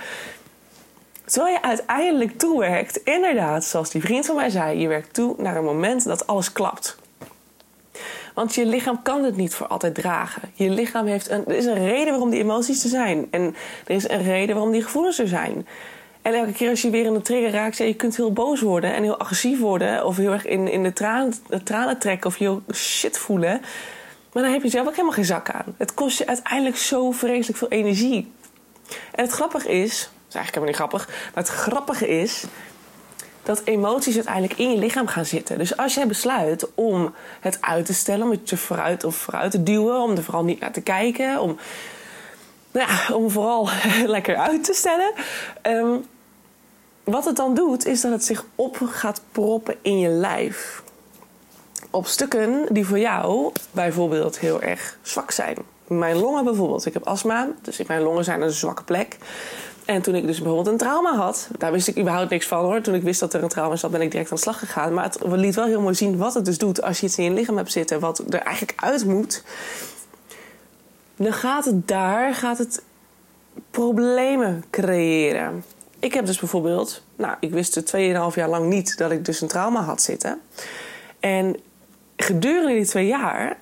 Terwijl 1.25 1.54
je 1.54 1.62
uiteindelijk 1.62 2.38
toewerkt, 2.38 2.98
inderdaad, 2.98 3.66
zoals 3.66 3.89
die 3.89 4.01
vriend 4.01 4.25
van 4.25 4.36
mij 4.36 4.50
zei, 4.50 4.80
je 4.80 4.88
werkt 4.88 5.13
toe 5.13 5.36
naar 5.38 5.56
een 5.57 5.63
moment 5.63 6.04
dat 6.04 6.27
alles 6.27 6.51
klapt. 6.51 6.98
Want 8.33 8.56
je 8.56 8.66
lichaam 8.66 9.01
kan 9.01 9.24
het 9.24 9.36
niet 9.36 9.54
voor 9.54 9.68
altijd 9.68 9.95
dragen. 9.95 10.42
Je 10.54 10.69
lichaam 10.69 11.06
heeft 11.06 11.30
een. 11.30 11.45
Er 11.45 11.56
is 11.56 11.66
een 11.66 11.88
reden 11.88 12.10
waarom 12.10 12.30
die 12.30 12.39
emoties 12.39 12.83
er 12.83 12.89
zijn. 12.89 13.27
En 13.31 13.56
er 13.88 13.95
is 13.95 14.10
een 14.10 14.24
reden 14.24 14.56
waarom 14.56 14.72
die 14.72 14.83
gevoelens 14.83 15.19
er 15.19 15.27
zijn. 15.27 15.68
En 16.22 16.33
elke 16.33 16.51
keer 16.51 16.69
als 16.69 16.81
je 16.81 16.89
weer 16.89 17.06
in 17.06 17.13
een 17.13 17.22
trigger 17.22 17.51
raakt, 17.51 17.77
je 17.77 17.94
kunt 17.94 18.16
heel 18.16 18.33
boos 18.33 18.62
worden 18.62 18.94
en 18.94 19.04
heel 19.04 19.18
agressief 19.18 19.60
worden. 19.60 20.06
Of 20.06 20.18
heel 20.18 20.31
erg 20.31 20.45
in, 20.45 20.68
in 20.68 20.83
de, 20.83 20.94
tranen, 20.94 21.33
de 21.48 21.63
tranen 21.63 21.98
trekken 21.98 22.30
of 22.30 22.38
heel 22.38 22.62
shit 22.74 23.18
voelen. 23.18 23.62
Maar 24.33 24.44
dan 24.44 24.51
heb 24.51 24.63
je 24.63 24.69
zelf 24.69 24.86
ook 24.86 24.92
helemaal 24.92 25.13
geen 25.13 25.25
zak 25.25 25.50
aan. 25.50 25.75
Het 25.77 25.94
kost 25.94 26.18
je 26.18 26.27
uiteindelijk 26.27 26.77
zo 26.77 27.12
vreselijk 27.12 27.57
veel 27.57 27.68
energie. 27.68 28.31
En 29.12 29.24
het 29.24 29.31
grappige 29.31 29.69
is, 29.69 30.10
eigenlijk 30.36 30.68
helemaal 30.68 30.68
niet 30.68 30.75
grappig. 30.75 31.08
Maar 31.08 31.44
het 31.44 31.48
grappige 31.48 32.08
is 32.08 32.46
dat 33.46 33.62
emoties 33.63 34.15
uiteindelijk 34.15 34.60
in 34.60 34.72
je 34.72 34.77
lichaam 34.77 35.08
gaan 35.08 35.25
zitten. 35.25 35.58
Dus 35.58 35.77
als 35.77 35.94
jij 35.94 36.08
besluit 36.08 36.68
om 36.75 37.13
het 37.39 37.58
uit 37.62 37.86
te 37.86 37.94
stellen, 37.94 38.25
om 38.25 38.32
het 38.32 38.50
je 38.50 38.58
vooruit 38.58 39.04
of 39.04 39.15
vooruit 39.15 39.51
te 39.51 39.63
duwen, 39.63 40.01
om 40.01 40.12
er 40.12 40.24
vooral 40.24 40.44
niet 40.44 40.60
naar 40.60 40.72
te 40.72 40.82
kijken, 40.82 41.42
om, 41.42 41.58
nou 42.72 42.89
ja, 42.89 43.15
om 43.15 43.30
vooral 43.30 43.70
lekker 44.06 44.38
uit 44.38 44.63
te 44.63 44.74
stellen. 44.74 45.12
Ehm, 45.62 45.96
wat 47.04 47.25
het 47.25 47.36
dan 47.36 47.54
doet, 47.54 47.86
is 47.86 48.01
dat 48.01 48.12
het 48.12 48.25
zich 48.25 48.46
op 48.56 48.77
gaat 48.92 49.22
proppen 49.32 49.75
in 49.82 50.00
je 50.00 50.10
lijf. 50.10 50.84
Op 51.89 52.08
stukken 52.08 52.65
die 52.70 52.86
voor 52.86 53.00
jou 53.00 53.51
bijvoorbeeld 53.72 54.39
heel 54.39 54.62
erg 54.62 54.98
zwak 55.01 55.32
zijn. 55.32 55.58
Mijn 55.88 56.15
longen 56.15 56.44
bijvoorbeeld. 56.44 56.86
Ik 56.86 56.94
heb 56.94 57.08
astma, 57.08 57.48
dus 57.62 57.84
mijn 57.84 58.01
longen 58.01 58.24
zijn 58.24 58.42
een 58.42 58.51
zwakke 58.51 58.84
plek. 58.84 59.18
En 59.86 60.01
toen 60.01 60.15
ik 60.15 60.27
dus 60.27 60.38
bijvoorbeeld 60.38 60.68
een 60.68 60.77
trauma 60.77 61.15
had, 61.15 61.50
daar 61.58 61.72
wist 61.72 61.88
ik 61.88 61.98
überhaupt 61.98 62.30
niks 62.30 62.48
van 62.48 62.63
hoor. 62.63 62.82
Toen 62.82 62.94
ik 62.94 63.04
wist 63.04 63.20
dat 63.20 63.34
er 63.34 63.44
een 63.44 63.50
trauma 63.50 63.75
zat, 63.75 63.92
ben 63.92 64.01
ik 64.01 64.12
direct 64.12 64.30
aan 64.30 64.36
de 64.36 64.42
slag 64.42 64.60
gegaan. 64.60 64.94
Maar 64.94 65.04
het 65.04 65.18
liet 65.22 65.56
wel 65.56 65.65
heel 65.65 65.82
mooi 65.82 65.96
zien 65.96 66.18
wat 66.18 66.34
het 66.34 66.46
dus 66.46 66.58
doet 66.58 66.82
als 66.82 67.00
je 67.00 67.06
iets 67.06 67.18
in 67.18 67.24
je 67.24 67.32
lichaam 67.32 67.58
hebt 67.58 67.72
zitten, 67.72 68.00
wat 68.00 68.24
er 68.30 68.39
eigenlijk 68.39 68.82
uit 68.82 69.06
moet. 69.06 69.44
Dan 71.15 71.34
gaat 71.34 71.65
het 71.65 71.88
daar, 71.88 72.34
gaat 72.34 72.58
het 72.58 72.84
problemen 73.72 74.63
creëren. 74.70 75.63
Ik 76.00 76.13
heb 76.13 76.25
dus 76.25 76.39
bijvoorbeeld, 76.39 77.04
nou, 77.15 77.36
ik 77.39 77.51
wist 77.51 77.75
er 77.75 78.32
2,5 78.32 78.36
jaar 78.36 78.50
lang 78.50 78.70
niet 78.70 78.98
dat 78.98 79.12
ik 79.12 79.25
dus 79.25 79.42
een 79.42 79.48
trauma 79.48 79.82
had 79.82 80.01
zitten. 80.01 80.42
En 81.20 81.60
gedurende 82.15 82.74
die 82.74 82.86
twee 82.86 83.08
jaar 83.08 83.58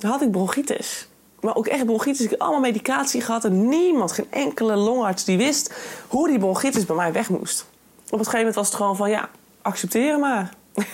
had 0.00 0.22
ik 0.22 0.30
bronchitis 0.30 1.08
maar 1.42 1.56
ook 1.56 1.66
echt 1.66 1.84
bronchitis. 1.84 2.24
Ik 2.24 2.30
heb 2.30 2.40
allemaal 2.40 2.60
medicatie 2.60 3.20
gehad 3.20 3.44
en 3.44 3.68
niemand, 3.68 4.12
geen 4.12 4.30
enkele 4.30 4.76
longarts 4.76 5.24
die 5.24 5.36
wist 5.36 5.74
hoe 6.08 6.28
die 6.28 6.38
bronchitis 6.38 6.86
bij 6.86 6.96
mij 6.96 7.12
weg 7.12 7.28
moest. 7.28 7.66
Op 8.04 8.18
een 8.18 8.18
gegeven 8.18 8.38
moment 8.38 8.54
was 8.54 8.66
het 8.66 8.76
gewoon 8.76 8.96
van 8.96 9.10
ja, 9.10 9.28
accepteren 9.62 10.20
maar. 10.20 10.54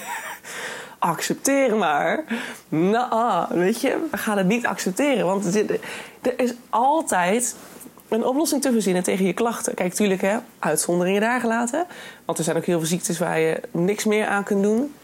accepteren 0.99 1.79
maar. 1.79 2.25
Nou, 2.69 3.11
ah, 3.11 3.51
weet 3.51 3.81
je, 3.81 4.07
we 4.11 4.17
gaan 4.17 4.39
het 4.39 4.47
niet 4.47 4.67
accepteren. 4.67 5.27
Want 5.27 5.55
er 5.55 5.81
is 6.37 6.55
altijd 6.71 7.57
een 8.09 8.25
oplossing 8.25 8.63
te 8.63 8.73
verzinnen 8.73 9.03
tegen 9.03 9.27
je 9.27 9.33
klachten. 9.33 9.75
Kijk, 9.75 9.95
tuurlijk, 9.95 10.21
hè, 10.21 10.39
uitzonderingen 10.59 11.21
daar 11.21 11.41
gelaten. 11.41 11.87
Want 12.25 12.39
er 12.39 12.45
zijn 12.45 12.57
ook 12.57 12.65
heel 12.65 12.79
veel 12.79 12.89
ziektes 12.89 13.19
waar 13.19 13.41
je 13.41 13.61
niks 13.71 14.05
meer 14.05 14.27
aan 14.27 14.45
kunt 14.45 14.63
doen. 14.63 14.95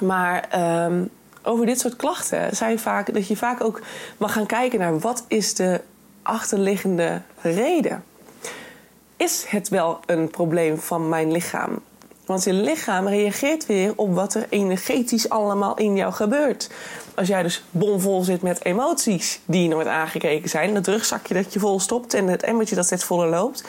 Maar 0.00 0.48
um, 0.84 1.10
over 1.42 1.66
dit 1.66 1.80
soort 1.80 1.96
klachten 1.96 2.56
zijn 2.56 2.78
vaak 2.78 3.14
dat 3.14 3.26
je 3.26 3.36
vaak 3.36 3.64
ook 3.64 3.80
mag 4.16 4.32
gaan 4.32 4.46
kijken 4.46 4.78
naar 4.78 4.98
wat 4.98 5.24
is 5.28 5.54
de 5.54 5.80
achterliggende 6.22 7.22
reden. 7.40 8.04
Is 9.16 9.44
het 9.48 9.68
wel 9.68 10.00
een 10.06 10.30
probleem 10.30 10.78
van 10.78 11.08
mijn 11.08 11.32
lichaam? 11.32 11.78
Want 12.26 12.44
je 12.44 12.52
lichaam 12.52 13.08
reageert 13.08 13.66
weer 13.66 13.92
op 13.96 14.14
wat 14.14 14.34
er 14.34 14.46
energetisch 14.48 15.28
allemaal 15.28 15.76
in 15.76 15.96
jou 15.96 16.12
gebeurt. 16.12 16.70
Als 17.14 17.28
jij 17.28 17.42
dus 17.42 17.64
bomvol 17.70 18.22
zit 18.22 18.42
met 18.42 18.64
emoties 18.64 19.40
die 19.44 19.68
nooit 19.68 19.86
aangekeken 19.86 20.48
zijn, 20.48 20.74
het 20.74 20.86
rugzakje 20.86 21.34
dat 21.34 21.52
je 21.52 21.58
vol 21.58 21.80
stopt 21.80 22.14
en 22.14 22.26
het 22.26 22.42
emmertje 22.42 22.74
dat 22.74 22.84
steeds 22.84 23.04
voller 23.04 23.28
loopt. 23.28 23.64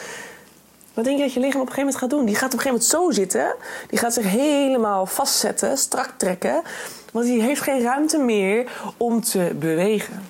Wat 0.94 1.06
denk 1.06 1.18
je 1.18 1.24
dat 1.24 1.34
je 1.34 1.40
lichaam 1.40 1.62
op 1.62 1.68
een 1.68 1.74
gegeven 1.74 1.94
moment 1.94 1.98
gaat 1.98 2.10
doen? 2.10 2.26
Die 2.26 2.36
gaat 2.36 2.54
op 2.54 2.60
een 2.60 2.66
gegeven 2.66 2.96
moment 2.98 3.16
zo 3.16 3.22
zitten. 3.22 3.56
Die 3.88 4.00
gaat 4.00 4.14
zich 4.14 4.26
helemaal 4.26 5.06
vastzetten, 5.06 5.78
strak 5.78 6.14
trekken. 6.18 6.62
Want 7.12 7.26
die 7.26 7.42
heeft 7.42 7.62
geen 7.62 7.82
ruimte 7.82 8.18
meer 8.18 8.72
om 8.98 9.22
te 9.22 9.56
bewegen. 9.60 10.24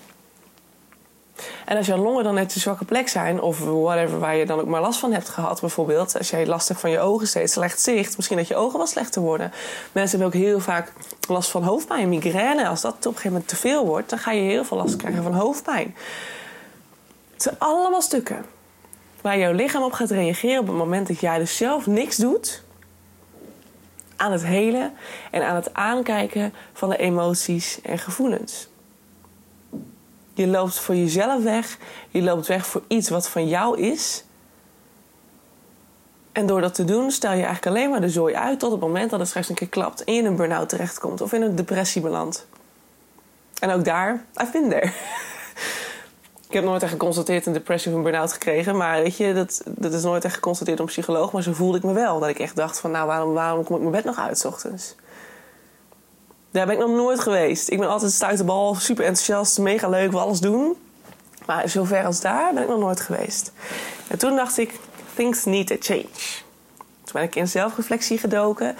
En 1.65 1.77
als 1.77 1.85
jouw 1.85 1.97
longen 1.97 2.23
dan 2.23 2.33
net 2.33 2.55
een 2.55 2.61
zwakke 2.61 2.85
plek 2.85 3.07
zijn, 3.07 3.41
of 3.41 3.59
whatever 3.59 4.19
waar 4.19 4.35
je 4.35 4.45
dan 4.45 4.59
ook 4.59 4.67
maar 4.67 4.81
last 4.81 4.99
van 4.99 5.13
hebt 5.13 5.29
gehad, 5.29 5.61
bijvoorbeeld, 5.61 6.17
als 6.17 6.29
jij 6.29 6.45
last 6.45 6.67
hebt 6.67 6.79
van 6.79 6.89
je 6.89 6.99
ogen 6.99 7.27
steeds, 7.27 7.53
slecht 7.53 7.81
zicht, 7.81 8.15
misschien 8.15 8.37
dat 8.37 8.47
je 8.47 8.55
ogen 8.55 8.77
wel 8.77 8.87
slechter 8.87 9.21
worden. 9.21 9.51
Mensen 9.91 10.19
hebben 10.19 10.39
ook 10.39 10.45
heel 10.45 10.59
vaak 10.59 10.93
last 11.27 11.49
van 11.49 11.63
hoofdpijn, 11.63 12.09
migraine. 12.09 12.67
Als 12.67 12.81
dat 12.81 12.93
op 12.93 12.97
een 12.97 13.11
gegeven 13.11 13.31
moment 13.31 13.47
te 13.47 13.55
veel 13.55 13.85
wordt, 13.85 14.09
dan 14.09 14.19
ga 14.19 14.31
je 14.31 14.41
heel 14.41 14.65
veel 14.65 14.77
last 14.77 14.95
krijgen 14.95 15.23
van 15.23 15.33
hoofdpijn. 15.33 15.95
Het 17.33 17.41
zijn 17.41 17.55
allemaal 17.59 18.01
stukken 18.01 18.45
waar 19.21 19.37
jouw 19.37 19.51
lichaam 19.51 19.83
op 19.83 19.91
gaat 19.91 20.11
reageren 20.11 20.59
op 20.59 20.67
het 20.67 20.75
moment 20.75 21.07
dat 21.07 21.19
jij 21.19 21.37
dus 21.37 21.57
zelf 21.57 21.87
niks 21.87 22.15
doet 22.15 22.63
aan 24.15 24.31
het 24.31 24.45
helen 24.45 24.93
en 25.31 25.47
aan 25.47 25.55
het 25.55 25.73
aankijken 25.73 26.53
van 26.73 26.89
de 26.89 26.97
emoties 26.97 27.81
en 27.81 27.97
gevoelens. 27.99 28.69
Je 30.33 30.47
loopt 30.47 30.79
voor 30.79 30.95
jezelf 30.95 31.43
weg. 31.43 31.77
Je 32.09 32.21
loopt 32.21 32.47
weg 32.47 32.65
voor 32.65 32.83
iets 32.87 33.09
wat 33.09 33.29
van 33.29 33.47
jou 33.47 33.79
is. 33.79 34.23
En 36.31 36.45
door 36.45 36.61
dat 36.61 36.73
te 36.73 36.85
doen 36.85 37.11
stel 37.11 37.31
je 37.31 37.43
eigenlijk 37.43 37.65
alleen 37.65 37.89
maar 37.89 38.01
de 38.01 38.09
zooi 38.09 38.35
uit 38.35 38.59
tot 38.59 38.71
het 38.71 38.79
moment 38.79 39.09
dat 39.09 39.19
het 39.19 39.27
straks 39.27 39.49
een 39.49 39.55
keer 39.55 39.69
klapt 39.69 40.03
en 40.03 40.13
je 40.13 40.19
in 40.19 40.25
een 40.25 40.35
burn-out 40.35 40.69
terechtkomt 40.69 41.21
of 41.21 41.33
in 41.33 41.41
een 41.41 41.55
depressie 41.55 42.01
belandt. 42.01 42.47
En 43.59 43.71
ook 43.71 43.85
daar, 43.85 44.25
I've 44.41 44.51
been 44.51 44.69
there. 44.69 44.91
ik 46.51 46.57
heb 46.57 46.65
nooit 46.65 46.81
echt 46.81 46.91
geconstateerd 46.91 47.45
een 47.45 47.53
depressie 47.53 47.91
of 47.91 47.97
een 47.97 48.03
burn-out 48.03 48.33
gekregen, 48.33 48.77
maar 48.77 49.01
weet 49.01 49.17
je, 49.17 49.33
dat, 49.33 49.61
dat 49.65 49.93
is 49.93 50.03
nooit 50.03 50.25
echt 50.25 50.33
geconstateerd 50.33 50.77
door 50.77 50.85
een 50.85 50.91
psycholoog, 50.91 51.31
maar 51.31 51.43
zo 51.43 51.53
voelde 51.53 51.77
ik 51.77 51.83
me 51.83 51.93
wel. 51.93 52.19
Dat 52.19 52.29
ik 52.29 52.39
echt 52.39 52.55
dacht 52.55 52.79
van, 52.79 52.91
nou, 52.91 53.07
waarom, 53.07 53.33
waarom 53.33 53.63
kom 53.63 53.75
ik 53.75 53.81
mijn 53.81 53.93
bed 53.93 54.03
nog 54.03 54.19
uit 54.19 54.39
s 54.39 54.45
ochtends? 54.45 54.95
Daar 56.51 56.65
ben 56.65 56.75
ik 56.75 56.81
nog 56.81 56.89
nooit 56.89 57.19
geweest. 57.19 57.69
Ik 57.69 57.79
ben 57.79 57.89
altijd 57.89 58.11
stuiterbal, 58.11 58.75
super 58.75 59.05
enthousiast, 59.05 59.59
mega 59.59 59.89
leuk, 59.89 60.11
we 60.11 60.17
alles 60.17 60.39
doen. 60.39 60.75
Maar 61.45 61.69
zover 61.69 62.05
als 62.05 62.21
daar 62.21 62.53
ben 62.53 62.63
ik 62.63 62.69
nog 62.69 62.79
nooit 62.79 63.01
geweest. 63.01 63.51
En 64.07 64.17
toen 64.17 64.35
dacht 64.35 64.57
ik, 64.57 64.79
things 65.15 65.45
need 65.45 65.71
a 65.71 65.75
change. 65.79 66.41
Toen 66.77 67.13
ben 67.13 67.23
ik 67.23 67.35
in 67.35 67.47
zelfreflectie 67.47 68.17
gedoken. 68.17 68.75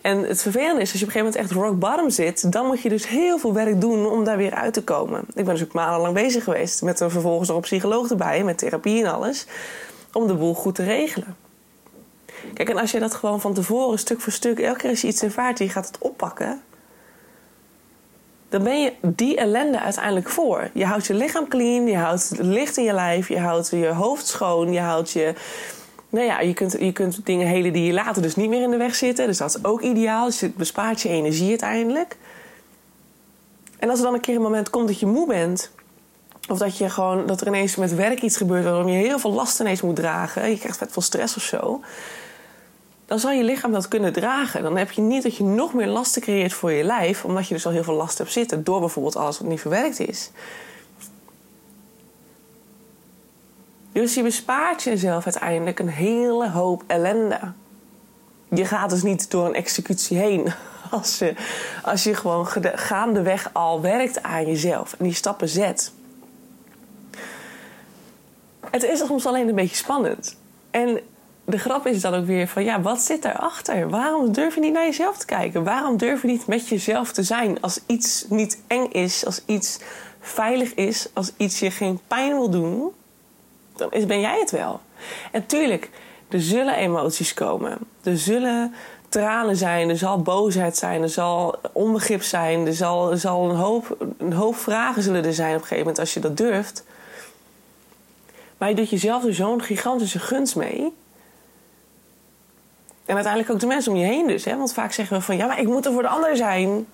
En 0.00 0.18
het 0.18 0.42
vervelende 0.42 0.80
is, 0.80 0.90
als 0.90 1.00
je 1.00 1.06
op 1.06 1.14
een 1.14 1.20
gegeven 1.20 1.40
moment 1.40 1.54
echt 1.54 1.66
rock 1.66 1.78
bottom 1.78 2.10
zit... 2.10 2.52
dan 2.52 2.66
moet 2.66 2.80
je 2.80 2.88
dus 2.88 3.08
heel 3.08 3.38
veel 3.38 3.52
werk 3.52 3.80
doen 3.80 4.06
om 4.06 4.24
daar 4.24 4.36
weer 4.36 4.54
uit 4.54 4.74
te 4.74 4.84
komen. 4.84 5.20
Ik 5.34 5.44
ben 5.44 5.54
dus 5.54 5.62
ook 5.62 5.72
maandenlang 5.72 6.14
bezig 6.14 6.44
geweest. 6.44 6.82
Met 6.82 7.00
er 7.00 7.10
vervolgens 7.10 7.48
nog 7.48 7.56
een 7.56 7.62
psycholoog 7.62 8.10
erbij, 8.10 8.44
met 8.44 8.58
therapie 8.58 9.04
en 9.04 9.12
alles. 9.12 9.46
Om 10.12 10.26
de 10.26 10.34
boel 10.34 10.54
goed 10.54 10.74
te 10.74 10.84
regelen. 10.84 11.36
Kijk, 12.54 12.68
en 12.68 12.76
als 12.76 12.90
je 12.90 12.98
dat 12.98 13.14
gewoon 13.14 13.40
van 13.40 13.54
tevoren, 13.54 13.98
stuk 13.98 14.20
voor 14.20 14.32
stuk... 14.32 14.58
elke 14.58 14.78
keer 14.78 14.90
als 14.90 15.00
je 15.00 15.08
iets 15.08 15.22
ervaart, 15.22 15.58
je 15.58 15.68
gaat 15.68 15.86
het 15.86 15.98
oppakken 15.98 16.62
dan 18.50 18.62
ben 18.62 18.82
je 18.82 18.92
die 19.00 19.36
ellende 19.36 19.80
uiteindelijk 19.80 20.28
voor. 20.28 20.70
Je 20.72 20.84
houdt 20.84 21.06
je 21.06 21.14
lichaam 21.14 21.48
clean, 21.48 21.86
je 21.86 21.96
houdt 21.96 22.30
licht 22.38 22.76
in 22.76 22.84
je 22.84 22.92
lijf, 22.92 23.28
je 23.28 23.38
houdt 23.38 23.70
je 23.70 23.86
hoofd 23.86 24.26
schoon, 24.26 24.72
je 24.72 24.80
houdt 24.80 25.10
je. 25.10 25.34
Nou 26.10 26.26
ja, 26.26 26.40
je 26.40 26.54
kunt, 26.54 26.76
je 26.78 26.92
kunt 26.92 27.26
dingen 27.26 27.46
helen 27.46 27.72
die 27.72 27.84
je 27.84 27.92
later 27.92 28.22
dus 28.22 28.36
niet 28.36 28.48
meer 28.48 28.62
in 28.62 28.70
de 28.70 28.76
weg 28.76 28.94
zitten. 28.94 29.26
Dus 29.26 29.38
dat 29.38 29.56
is 29.56 29.64
ook 29.64 29.80
ideaal. 29.80 30.24
Dus 30.24 30.40
het 30.40 30.56
bespaart 30.56 31.00
je 31.00 31.08
energie 31.08 31.48
uiteindelijk. 31.48 32.16
En 33.78 33.90
als 33.90 33.98
er 33.98 34.04
dan 34.04 34.14
een 34.14 34.20
keer 34.20 34.34
een 34.34 34.42
moment 34.42 34.70
komt 34.70 34.86
dat 34.86 35.00
je 35.00 35.06
moe 35.06 35.26
bent. 35.26 35.70
Of 36.48 36.58
dat, 36.58 36.78
je 36.78 36.90
gewoon, 36.90 37.26
dat 37.26 37.40
er 37.40 37.46
ineens 37.46 37.76
met 37.76 37.94
werk 37.94 38.22
iets 38.22 38.36
gebeurt 38.36 38.64
waarom 38.64 38.88
je 38.88 39.06
heel 39.06 39.18
veel 39.18 39.32
last 39.32 39.60
ineens 39.60 39.80
moet 39.80 39.96
dragen. 39.96 40.50
Je 40.50 40.58
krijgt 40.58 40.78
vet 40.78 40.92
veel 40.92 41.02
stress 41.02 41.36
of 41.36 41.42
zo 41.42 41.80
dan 43.10 43.18
zal 43.18 43.30
je 43.30 43.44
lichaam 43.44 43.72
dat 43.72 43.88
kunnen 43.88 44.12
dragen. 44.12 44.62
Dan 44.62 44.76
heb 44.76 44.90
je 44.90 45.00
niet 45.00 45.22
dat 45.22 45.36
je 45.36 45.44
nog 45.44 45.74
meer 45.74 45.86
lasten 45.86 46.22
creëert 46.22 46.52
voor 46.52 46.72
je 46.72 46.84
lijf, 46.84 47.24
omdat 47.24 47.48
je 47.48 47.54
dus 47.54 47.66
al 47.66 47.72
heel 47.72 47.84
veel 47.84 47.94
last 47.94 48.18
hebt 48.18 48.32
zitten 48.32 48.64
door 48.64 48.80
bijvoorbeeld 48.80 49.16
alles 49.16 49.38
wat 49.38 49.48
niet 49.48 49.60
verwerkt 49.60 50.00
is. 50.00 50.30
Dus 53.92 54.14
je 54.14 54.22
bespaart 54.22 54.82
jezelf 54.82 55.24
uiteindelijk 55.24 55.78
een 55.78 55.88
hele 55.88 56.50
hoop 56.50 56.82
ellende. 56.86 57.40
Je 58.48 58.64
gaat 58.64 58.90
dus 58.90 59.02
niet 59.02 59.30
door 59.30 59.46
een 59.46 59.54
executie 59.54 60.16
heen 60.18 60.52
als 60.90 61.18
je, 61.18 61.34
als 61.82 62.04
je 62.04 62.14
gewoon 62.14 62.46
gaandeweg 62.74 63.50
al 63.52 63.80
werkt 63.80 64.22
aan 64.22 64.46
jezelf 64.46 64.92
en 64.98 65.04
die 65.04 65.14
stappen 65.14 65.48
zet. 65.48 65.92
Het 68.70 68.82
is 68.82 68.98
soms 68.98 69.26
alleen 69.26 69.48
een 69.48 69.54
beetje 69.54 69.76
spannend. 69.76 70.36
En 70.70 71.00
de 71.44 71.58
grap 71.58 71.86
is 71.86 72.00
dan 72.00 72.14
ook 72.14 72.26
weer 72.26 72.48
van 72.48 72.64
ja, 72.64 72.80
wat 72.80 73.00
zit 73.00 73.22
daarachter? 73.22 73.90
Waarom 73.90 74.32
durf 74.32 74.54
je 74.54 74.60
niet 74.60 74.72
naar 74.72 74.84
jezelf 74.84 75.18
te 75.18 75.26
kijken? 75.26 75.64
Waarom 75.64 75.96
durf 75.96 76.22
je 76.22 76.28
niet 76.28 76.46
met 76.46 76.68
jezelf 76.68 77.12
te 77.12 77.22
zijn 77.22 77.60
als 77.60 77.80
iets 77.86 78.26
niet 78.28 78.58
eng 78.66 78.86
is, 78.90 79.26
als 79.26 79.42
iets 79.46 79.78
veilig 80.20 80.74
is, 80.74 81.08
als 81.14 81.32
iets 81.36 81.58
je 81.58 81.70
geen 81.70 82.00
pijn 82.06 82.32
wil 82.32 82.50
doen? 82.50 82.92
Is, 83.90 84.06
ben 84.06 84.20
jij 84.20 84.38
het 84.38 84.50
wel. 84.50 84.80
En 85.32 85.46
tuurlijk, 85.46 85.90
er 86.28 86.40
zullen 86.40 86.74
emoties 86.74 87.34
komen. 87.34 87.78
Er 88.02 88.18
zullen 88.18 88.74
tranen 89.08 89.56
zijn, 89.56 89.88
er 89.88 89.98
zal 89.98 90.22
boosheid 90.22 90.76
zijn, 90.76 91.02
er 91.02 91.08
zal 91.08 91.58
onbegrip 91.72 92.22
zijn, 92.22 92.66
er 92.66 92.74
zal, 92.74 93.16
zal 93.16 93.50
een, 93.50 93.56
hoop, 93.56 93.96
een 94.18 94.32
hoop 94.32 94.56
vragen 94.56 95.02
zullen 95.02 95.24
er 95.24 95.34
zijn 95.34 95.54
op 95.54 95.60
een 95.60 95.66
gegeven 95.66 95.84
moment 95.84 95.98
als 95.98 96.14
je 96.14 96.20
dat 96.20 96.36
durft. 96.36 96.84
Maar 98.58 98.68
je 98.68 98.74
doet 98.74 98.90
jezelf 98.90 99.24
er 99.24 99.34
zo'n 99.34 99.62
gigantische 99.62 100.18
gunst 100.18 100.56
mee 100.56 100.92
en 103.10 103.14
uiteindelijk 103.16 103.52
ook 103.52 103.60
de 103.60 103.66
mensen 103.66 103.92
om 103.92 103.98
je 103.98 104.06
heen 104.06 104.26
dus. 104.26 104.44
Hè? 104.44 104.56
Want 104.56 104.72
vaak 104.72 104.92
zeggen 104.92 105.16
we 105.16 105.22
van 105.22 105.36
ja, 105.36 105.46
maar 105.46 105.60
ik 105.60 105.66
moet 105.66 105.86
er 105.86 105.92
voor 105.92 106.02
de 106.02 106.08
ander 106.08 106.36
zijn. 106.36 106.86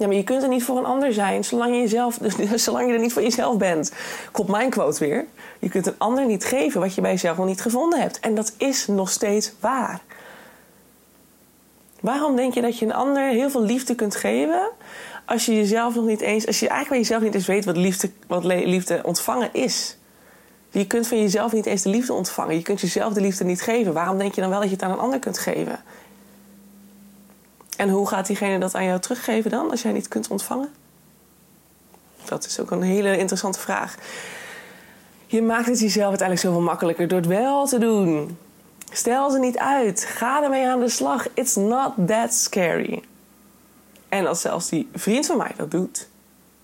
Ja, 0.00 0.06
maar 0.06 0.16
je 0.16 0.24
kunt 0.24 0.42
er 0.42 0.48
niet 0.48 0.64
voor 0.64 0.78
een 0.78 0.84
ander 0.84 1.12
zijn 1.12 1.44
zolang 1.44 1.74
je, 1.74 1.80
jezelf, 1.80 2.18
zolang 2.54 2.86
je 2.86 2.92
er 2.92 3.00
niet 3.00 3.12
voor 3.12 3.22
jezelf 3.22 3.56
bent. 3.56 3.92
Komt 4.32 4.48
mijn 4.48 4.70
quote 4.70 4.98
weer. 4.98 5.26
Je 5.58 5.68
kunt 5.68 5.86
een 5.86 5.98
ander 5.98 6.26
niet 6.26 6.44
geven 6.44 6.80
wat 6.80 6.94
je 6.94 7.00
bij 7.00 7.10
jezelf 7.10 7.36
nog 7.36 7.46
niet 7.46 7.60
gevonden 7.60 8.00
hebt. 8.00 8.20
En 8.20 8.34
dat 8.34 8.52
is 8.56 8.86
nog 8.86 9.10
steeds 9.10 9.52
waar. 9.60 10.00
Waarom 12.00 12.36
denk 12.36 12.54
je 12.54 12.60
dat 12.60 12.78
je 12.78 12.84
een 12.84 12.94
ander 12.94 13.28
heel 13.28 13.50
veel 13.50 13.62
liefde 13.62 13.94
kunt 13.94 14.16
geven 14.16 14.70
als 15.24 15.46
je 15.46 15.54
jezelf 15.54 15.94
nog 15.94 16.04
niet 16.04 16.20
eens, 16.20 16.46
als 16.46 16.60
je 16.60 16.68
eigenlijk 16.68 16.88
bij 16.88 16.98
jezelf 16.98 17.22
niet 17.22 17.34
eens 17.34 17.46
weet 17.46 17.64
wat 17.64 17.76
liefde, 17.76 18.10
wat 18.26 18.44
liefde 18.44 19.00
ontvangen 19.04 19.48
is? 19.52 19.96
Je 20.70 20.86
kunt 20.86 21.06
van 21.06 21.20
jezelf 21.20 21.52
niet 21.52 21.66
eens 21.66 21.82
de 21.82 21.90
liefde 21.90 22.12
ontvangen. 22.12 22.54
Je 22.54 22.62
kunt 22.62 22.80
jezelf 22.80 23.12
de 23.12 23.20
liefde 23.20 23.44
niet 23.44 23.62
geven. 23.62 23.92
Waarom 23.92 24.18
denk 24.18 24.34
je 24.34 24.40
dan 24.40 24.50
wel 24.50 24.60
dat 24.60 24.68
je 24.68 24.74
het 24.74 24.84
aan 24.84 24.90
een 24.90 24.98
ander 24.98 25.18
kunt 25.18 25.38
geven? 25.38 25.80
En 27.80 27.88
hoe 27.88 28.08
gaat 28.08 28.26
diegene 28.26 28.58
dat 28.58 28.74
aan 28.74 28.84
jou 28.84 29.00
teruggeven 29.00 29.50
dan, 29.50 29.70
als 29.70 29.82
jij 29.82 29.92
niet 29.92 30.08
kunt 30.08 30.28
ontvangen? 30.28 30.72
Dat 32.24 32.46
is 32.46 32.60
ook 32.60 32.70
een 32.70 32.82
hele 32.82 33.18
interessante 33.18 33.58
vraag. 33.58 33.94
Je 35.26 35.42
maakt 35.42 35.66
het 35.66 35.80
jezelf 35.80 36.08
uiteindelijk 36.08 36.48
zoveel 36.48 36.66
makkelijker 36.66 37.08
door 37.08 37.18
het 37.18 37.26
wel 37.26 37.66
te 37.66 37.78
doen. 37.78 38.38
Stel 38.92 39.30
ze 39.30 39.38
niet 39.38 39.58
uit. 39.58 40.04
Ga 40.04 40.42
ermee 40.42 40.68
aan 40.68 40.80
de 40.80 40.88
slag. 40.88 41.26
It's 41.34 41.54
not 41.54 41.92
that 42.06 42.34
scary. 42.34 43.02
En 44.08 44.26
als 44.26 44.40
zelfs 44.40 44.68
die 44.68 44.88
vriend 44.94 45.26
van 45.26 45.36
mij 45.36 45.52
dat 45.56 45.70
doet, 45.70 46.08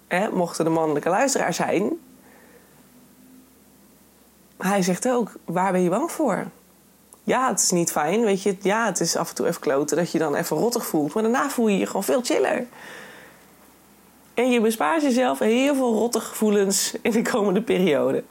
hè, 0.07 0.31
mochten 0.31 0.65
de 0.65 0.71
mannelijke 0.71 1.09
luisteraar 1.09 1.55
zijn, 1.55 1.93
hij 4.57 4.83
zegt 4.83 5.09
ook, 5.09 5.33
waar 5.45 5.73
ben 5.73 5.83
je 5.83 5.91
bang 5.91 6.11
voor? 6.11 6.47
Ja, 7.26 7.49
het 7.49 7.61
is 7.61 7.71
niet 7.71 7.92
fijn, 7.92 8.25
weet 8.25 8.42
je. 8.42 8.56
Ja, 8.61 8.87
het 8.87 9.00
is 9.00 9.16
af 9.16 9.28
en 9.28 9.35
toe 9.35 9.47
even 9.47 9.61
kloten 9.61 9.97
dat 9.97 10.11
je 10.11 10.18
dan 10.18 10.35
even 10.35 10.56
rottig 10.56 10.87
voelt. 10.87 11.14
Maar 11.14 11.23
daarna 11.23 11.50
voel 11.50 11.68
je 11.68 11.78
je 11.78 11.87
gewoon 11.87 12.04
veel 12.04 12.23
chiller. 12.23 12.66
En 14.35 14.50
je 14.50 14.61
bespaart 14.61 15.02
jezelf 15.02 15.38
heel 15.38 15.75
veel 15.75 15.95
rottige 15.95 16.26
gevoelens 16.26 16.95
in 17.02 17.11
de 17.11 17.23
komende 17.23 17.62
periode. 17.62 18.25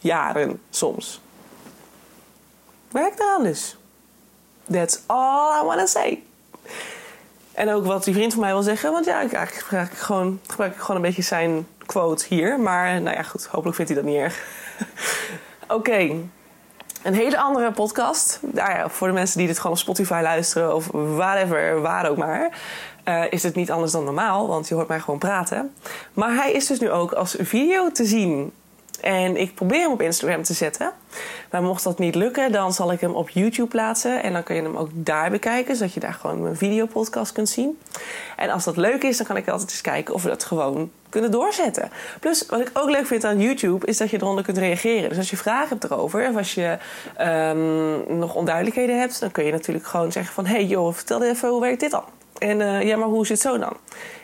Jaren 0.00 0.60
soms. 0.70 1.20
Werk 2.90 3.18
eraan 3.18 3.42
dus. 3.42 3.76
That's 4.70 5.00
all 5.06 5.62
I 5.62 5.64
want 5.64 5.78
to 5.78 5.86
say. 5.86 6.22
En 7.52 7.70
ook 7.70 7.84
wat 7.84 8.04
die 8.04 8.14
vriend 8.14 8.32
van 8.32 8.42
mij 8.42 8.52
wil 8.52 8.62
zeggen. 8.62 8.92
Want 8.92 9.04
ja, 9.04 9.20
ik, 9.20 9.32
eigenlijk 9.32 9.66
gebruik 9.66 9.92
ik 9.92 9.98
gewoon, 9.98 10.40
gebruik 10.46 10.74
ik 10.74 10.80
gewoon 10.80 10.96
een 10.96 11.02
beetje 11.02 11.22
zijn 11.22 11.66
quote 11.86 12.24
hier. 12.28 12.60
Maar 12.60 13.00
nou 13.00 13.16
ja, 13.16 13.22
goed. 13.22 13.46
Hopelijk 13.46 13.76
vindt 13.76 13.92
hij 13.92 14.02
dat 14.02 14.10
niet 14.10 14.20
erg. 14.20 14.46
Oké. 15.76 16.16
Een 17.02 17.14
hele 17.14 17.38
andere 17.38 17.72
podcast. 17.72 18.38
Nou 18.42 18.70
ja, 18.70 18.88
voor 18.88 19.06
de 19.06 19.12
mensen 19.12 19.38
die 19.38 19.46
dit 19.46 19.56
gewoon 19.56 19.72
op 19.72 19.78
Spotify 19.78 20.20
luisteren 20.22 20.74
of 20.74 20.88
whatever, 20.92 21.80
waar 21.80 22.10
ook 22.10 22.16
maar. 22.16 22.50
Uh, 23.08 23.24
is 23.30 23.42
het 23.42 23.54
niet 23.54 23.70
anders 23.70 23.92
dan 23.92 24.04
normaal, 24.04 24.48
want 24.48 24.68
je 24.68 24.74
hoort 24.74 24.88
mij 24.88 25.00
gewoon 25.00 25.18
praten. 25.18 25.74
Maar 26.12 26.34
hij 26.34 26.52
is 26.52 26.66
dus 26.66 26.80
nu 26.80 26.90
ook 26.90 27.12
als 27.12 27.36
video 27.38 27.90
te 27.90 28.04
zien. 28.04 28.52
En 29.02 29.36
ik 29.36 29.54
probeer 29.54 29.80
hem 29.80 29.92
op 29.92 30.00
Instagram 30.02 30.42
te 30.42 30.52
zetten. 30.52 30.92
Maar 31.50 31.62
mocht 31.62 31.84
dat 31.84 31.98
niet 31.98 32.14
lukken, 32.14 32.52
dan 32.52 32.72
zal 32.72 32.92
ik 32.92 33.00
hem 33.00 33.14
op 33.14 33.30
YouTube 33.30 33.68
plaatsen. 33.68 34.22
En 34.22 34.32
dan 34.32 34.42
kun 34.42 34.54
je 34.54 34.62
hem 34.62 34.76
ook 34.76 34.88
daar 34.92 35.30
bekijken, 35.30 35.76
zodat 35.76 35.94
je 35.94 36.00
daar 36.00 36.14
gewoon 36.14 36.42
mijn 36.42 36.56
videopodcast 36.56 37.32
kunt 37.32 37.48
zien. 37.48 37.78
En 38.36 38.50
als 38.50 38.64
dat 38.64 38.76
leuk 38.76 39.02
is, 39.02 39.16
dan 39.16 39.26
kan 39.26 39.36
ik 39.36 39.48
altijd 39.48 39.70
eens 39.70 39.80
kijken 39.80 40.14
of 40.14 40.22
we 40.22 40.28
dat 40.28 40.44
gewoon 40.44 40.90
kunnen 41.08 41.30
doorzetten. 41.30 41.90
Plus, 42.20 42.46
wat 42.46 42.60
ik 42.60 42.70
ook 42.72 42.90
leuk 42.90 43.06
vind 43.06 43.24
aan 43.24 43.40
YouTube, 43.40 43.86
is 43.86 43.96
dat 43.96 44.10
je 44.10 44.16
eronder 44.16 44.44
kunt 44.44 44.58
reageren. 44.58 45.08
Dus 45.08 45.18
als 45.18 45.30
je 45.30 45.36
vragen 45.36 45.68
hebt 45.68 45.84
erover, 45.84 46.28
of 46.28 46.36
als 46.36 46.54
je 46.54 46.78
um, 47.20 48.18
nog 48.18 48.34
onduidelijkheden 48.34 48.98
hebt, 48.98 49.20
dan 49.20 49.30
kun 49.30 49.44
je 49.44 49.52
natuurlijk 49.52 49.86
gewoon 49.86 50.12
zeggen 50.12 50.34
van... 50.34 50.46
hey 50.46 50.64
joh, 50.64 50.94
vertel 50.94 51.22
even, 51.22 51.48
hoe 51.48 51.60
werkt 51.60 51.80
dit 51.80 51.90
dan? 51.90 52.04
En 52.38 52.60
uh, 52.60 52.82
ja, 52.82 52.96
maar 52.96 53.08
hoe 53.08 53.26
zit 53.26 53.40
zo 53.40 53.58
dan? 53.58 53.76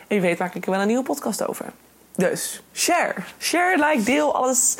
En 0.07 0.15
je 0.15 0.21
weet 0.21 0.39
maak 0.39 0.55
ik 0.55 0.65
er 0.65 0.71
wel 0.71 0.81
een 0.81 0.87
nieuwe 0.87 1.03
podcast 1.03 1.47
over. 1.47 1.65
Dus 2.19 2.61
share. 2.73 3.15
Share, 3.39 3.77
like, 3.77 4.03
deel, 4.03 4.35
alles. 4.35 4.77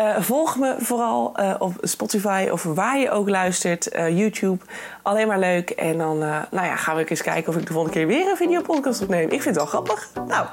Uh, 0.00 0.20
volg 0.20 0.56
me 0.56 0.74
vooral 0.78 1.32
uh, 1.40 1.54
op 1.58 1.72
Spotify 1.80 2.48
of 2.52 2.62
waar 2.62 2.98
je 2.98 3.10
ook 3.10 3.28
luistert. 3.28 3.94
Uh, 3.94 4.18
YouTube. 4.18 4.64
Alleen 5.02 5.26
maar 5.26 5.38
leuk. 5.38 5.70
En 5.70 5.98
dan 5.98 6.18
nou 6.18 6.66
ja, 6.66 6.76
gaan 6.76 6.96
we 6.96 7.04
eens 7.04 7.22
kijken 7.22 7.48
of 7.52 7.58
ik 7.58 7.66
de 7.66 7.72
volgende 7.72 7.98
keer 7.98 8.06
weer 8.06 8.30
een 8.30 8.36
videopodcast 8.36 9.02
opneem. 9.02 9.22
Ik 9.22 9.42
vind 9.42 9.44
het 9.44 9.54
wel 9.54 9.66
grappig. 9.66 10.10
Nou, 10.26 10.46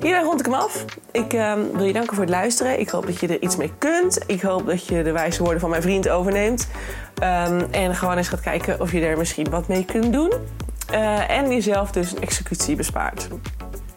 hierbij 0.00 0.22
rond 0.22 0.40
ik 0.40 0.46
hem 0.46 0.54
af. 0.54 0.84
Ik 1.10 1.32
ehm, 1.32 1.60
wil 1.72 1.84
je 1.84 1.92
danken 1.92 2.14
voor 2.14 2.24
het 2.24 2.32
luisteren. 2.32 2.80
Ik 2.80 2.88
hoop 2.88 3.06
dat 3.06 3.20
je 3.20 3.28
er 3.28 3.42
iets 3.42 3.56
mee 3.56 3.72
kunt. 3.78 4.18
Ik 4.26 4.42
hoop 4.42 4.66
dat 4.66 4.86
je 4.86 5.02
de 5.02 5.12
wijze 5.12 5.42
woorden 5.42 5.60
van 5.60 5.70
mijn 5.70 5.82
vriend 5.82 6.08
overneemt. 6.08 6.68
Um, 7.22 7.66
en 7.70 7.94
gewoon 7.94 8.16
eens 8.16 8.28
gaat 8.28 8.40
kijken 8.40 8.80
of 8.80 8.92
je 8.92 9.06
er 9.06 9.18
misschien 9.18 9.50
wat 9.50 9.68
mee 9.68 9.84
kunt 9.84 10.12
doen. 10.12 10.32
en 11.28 11.52
jezelf 11.52 11.90
dus 11.90 12.12
een 12.12 12.22
executie 12.22 12.76
bespaart. 12.76 13.28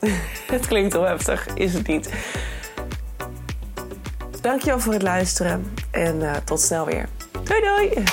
het 0.55 0.67
klinkt 0.67 0.93
wel 0.93 1.03
heftig, 1.03 1.47
is 1.53 1.73
het 1.73 1.87
niet. 1.87 2.09
Dankjewel 4.41 4.79
voor 4.79 4.93
het 4.93 5.01
luisteren 5.01 5.73
en 5.91 6.15
uh, 6.21 6.33
tot 6.43 6.61
snel 6.61 6.85
weer. 6.85 7.07
Doei 7.43 7.61
doei! 7.61 8.03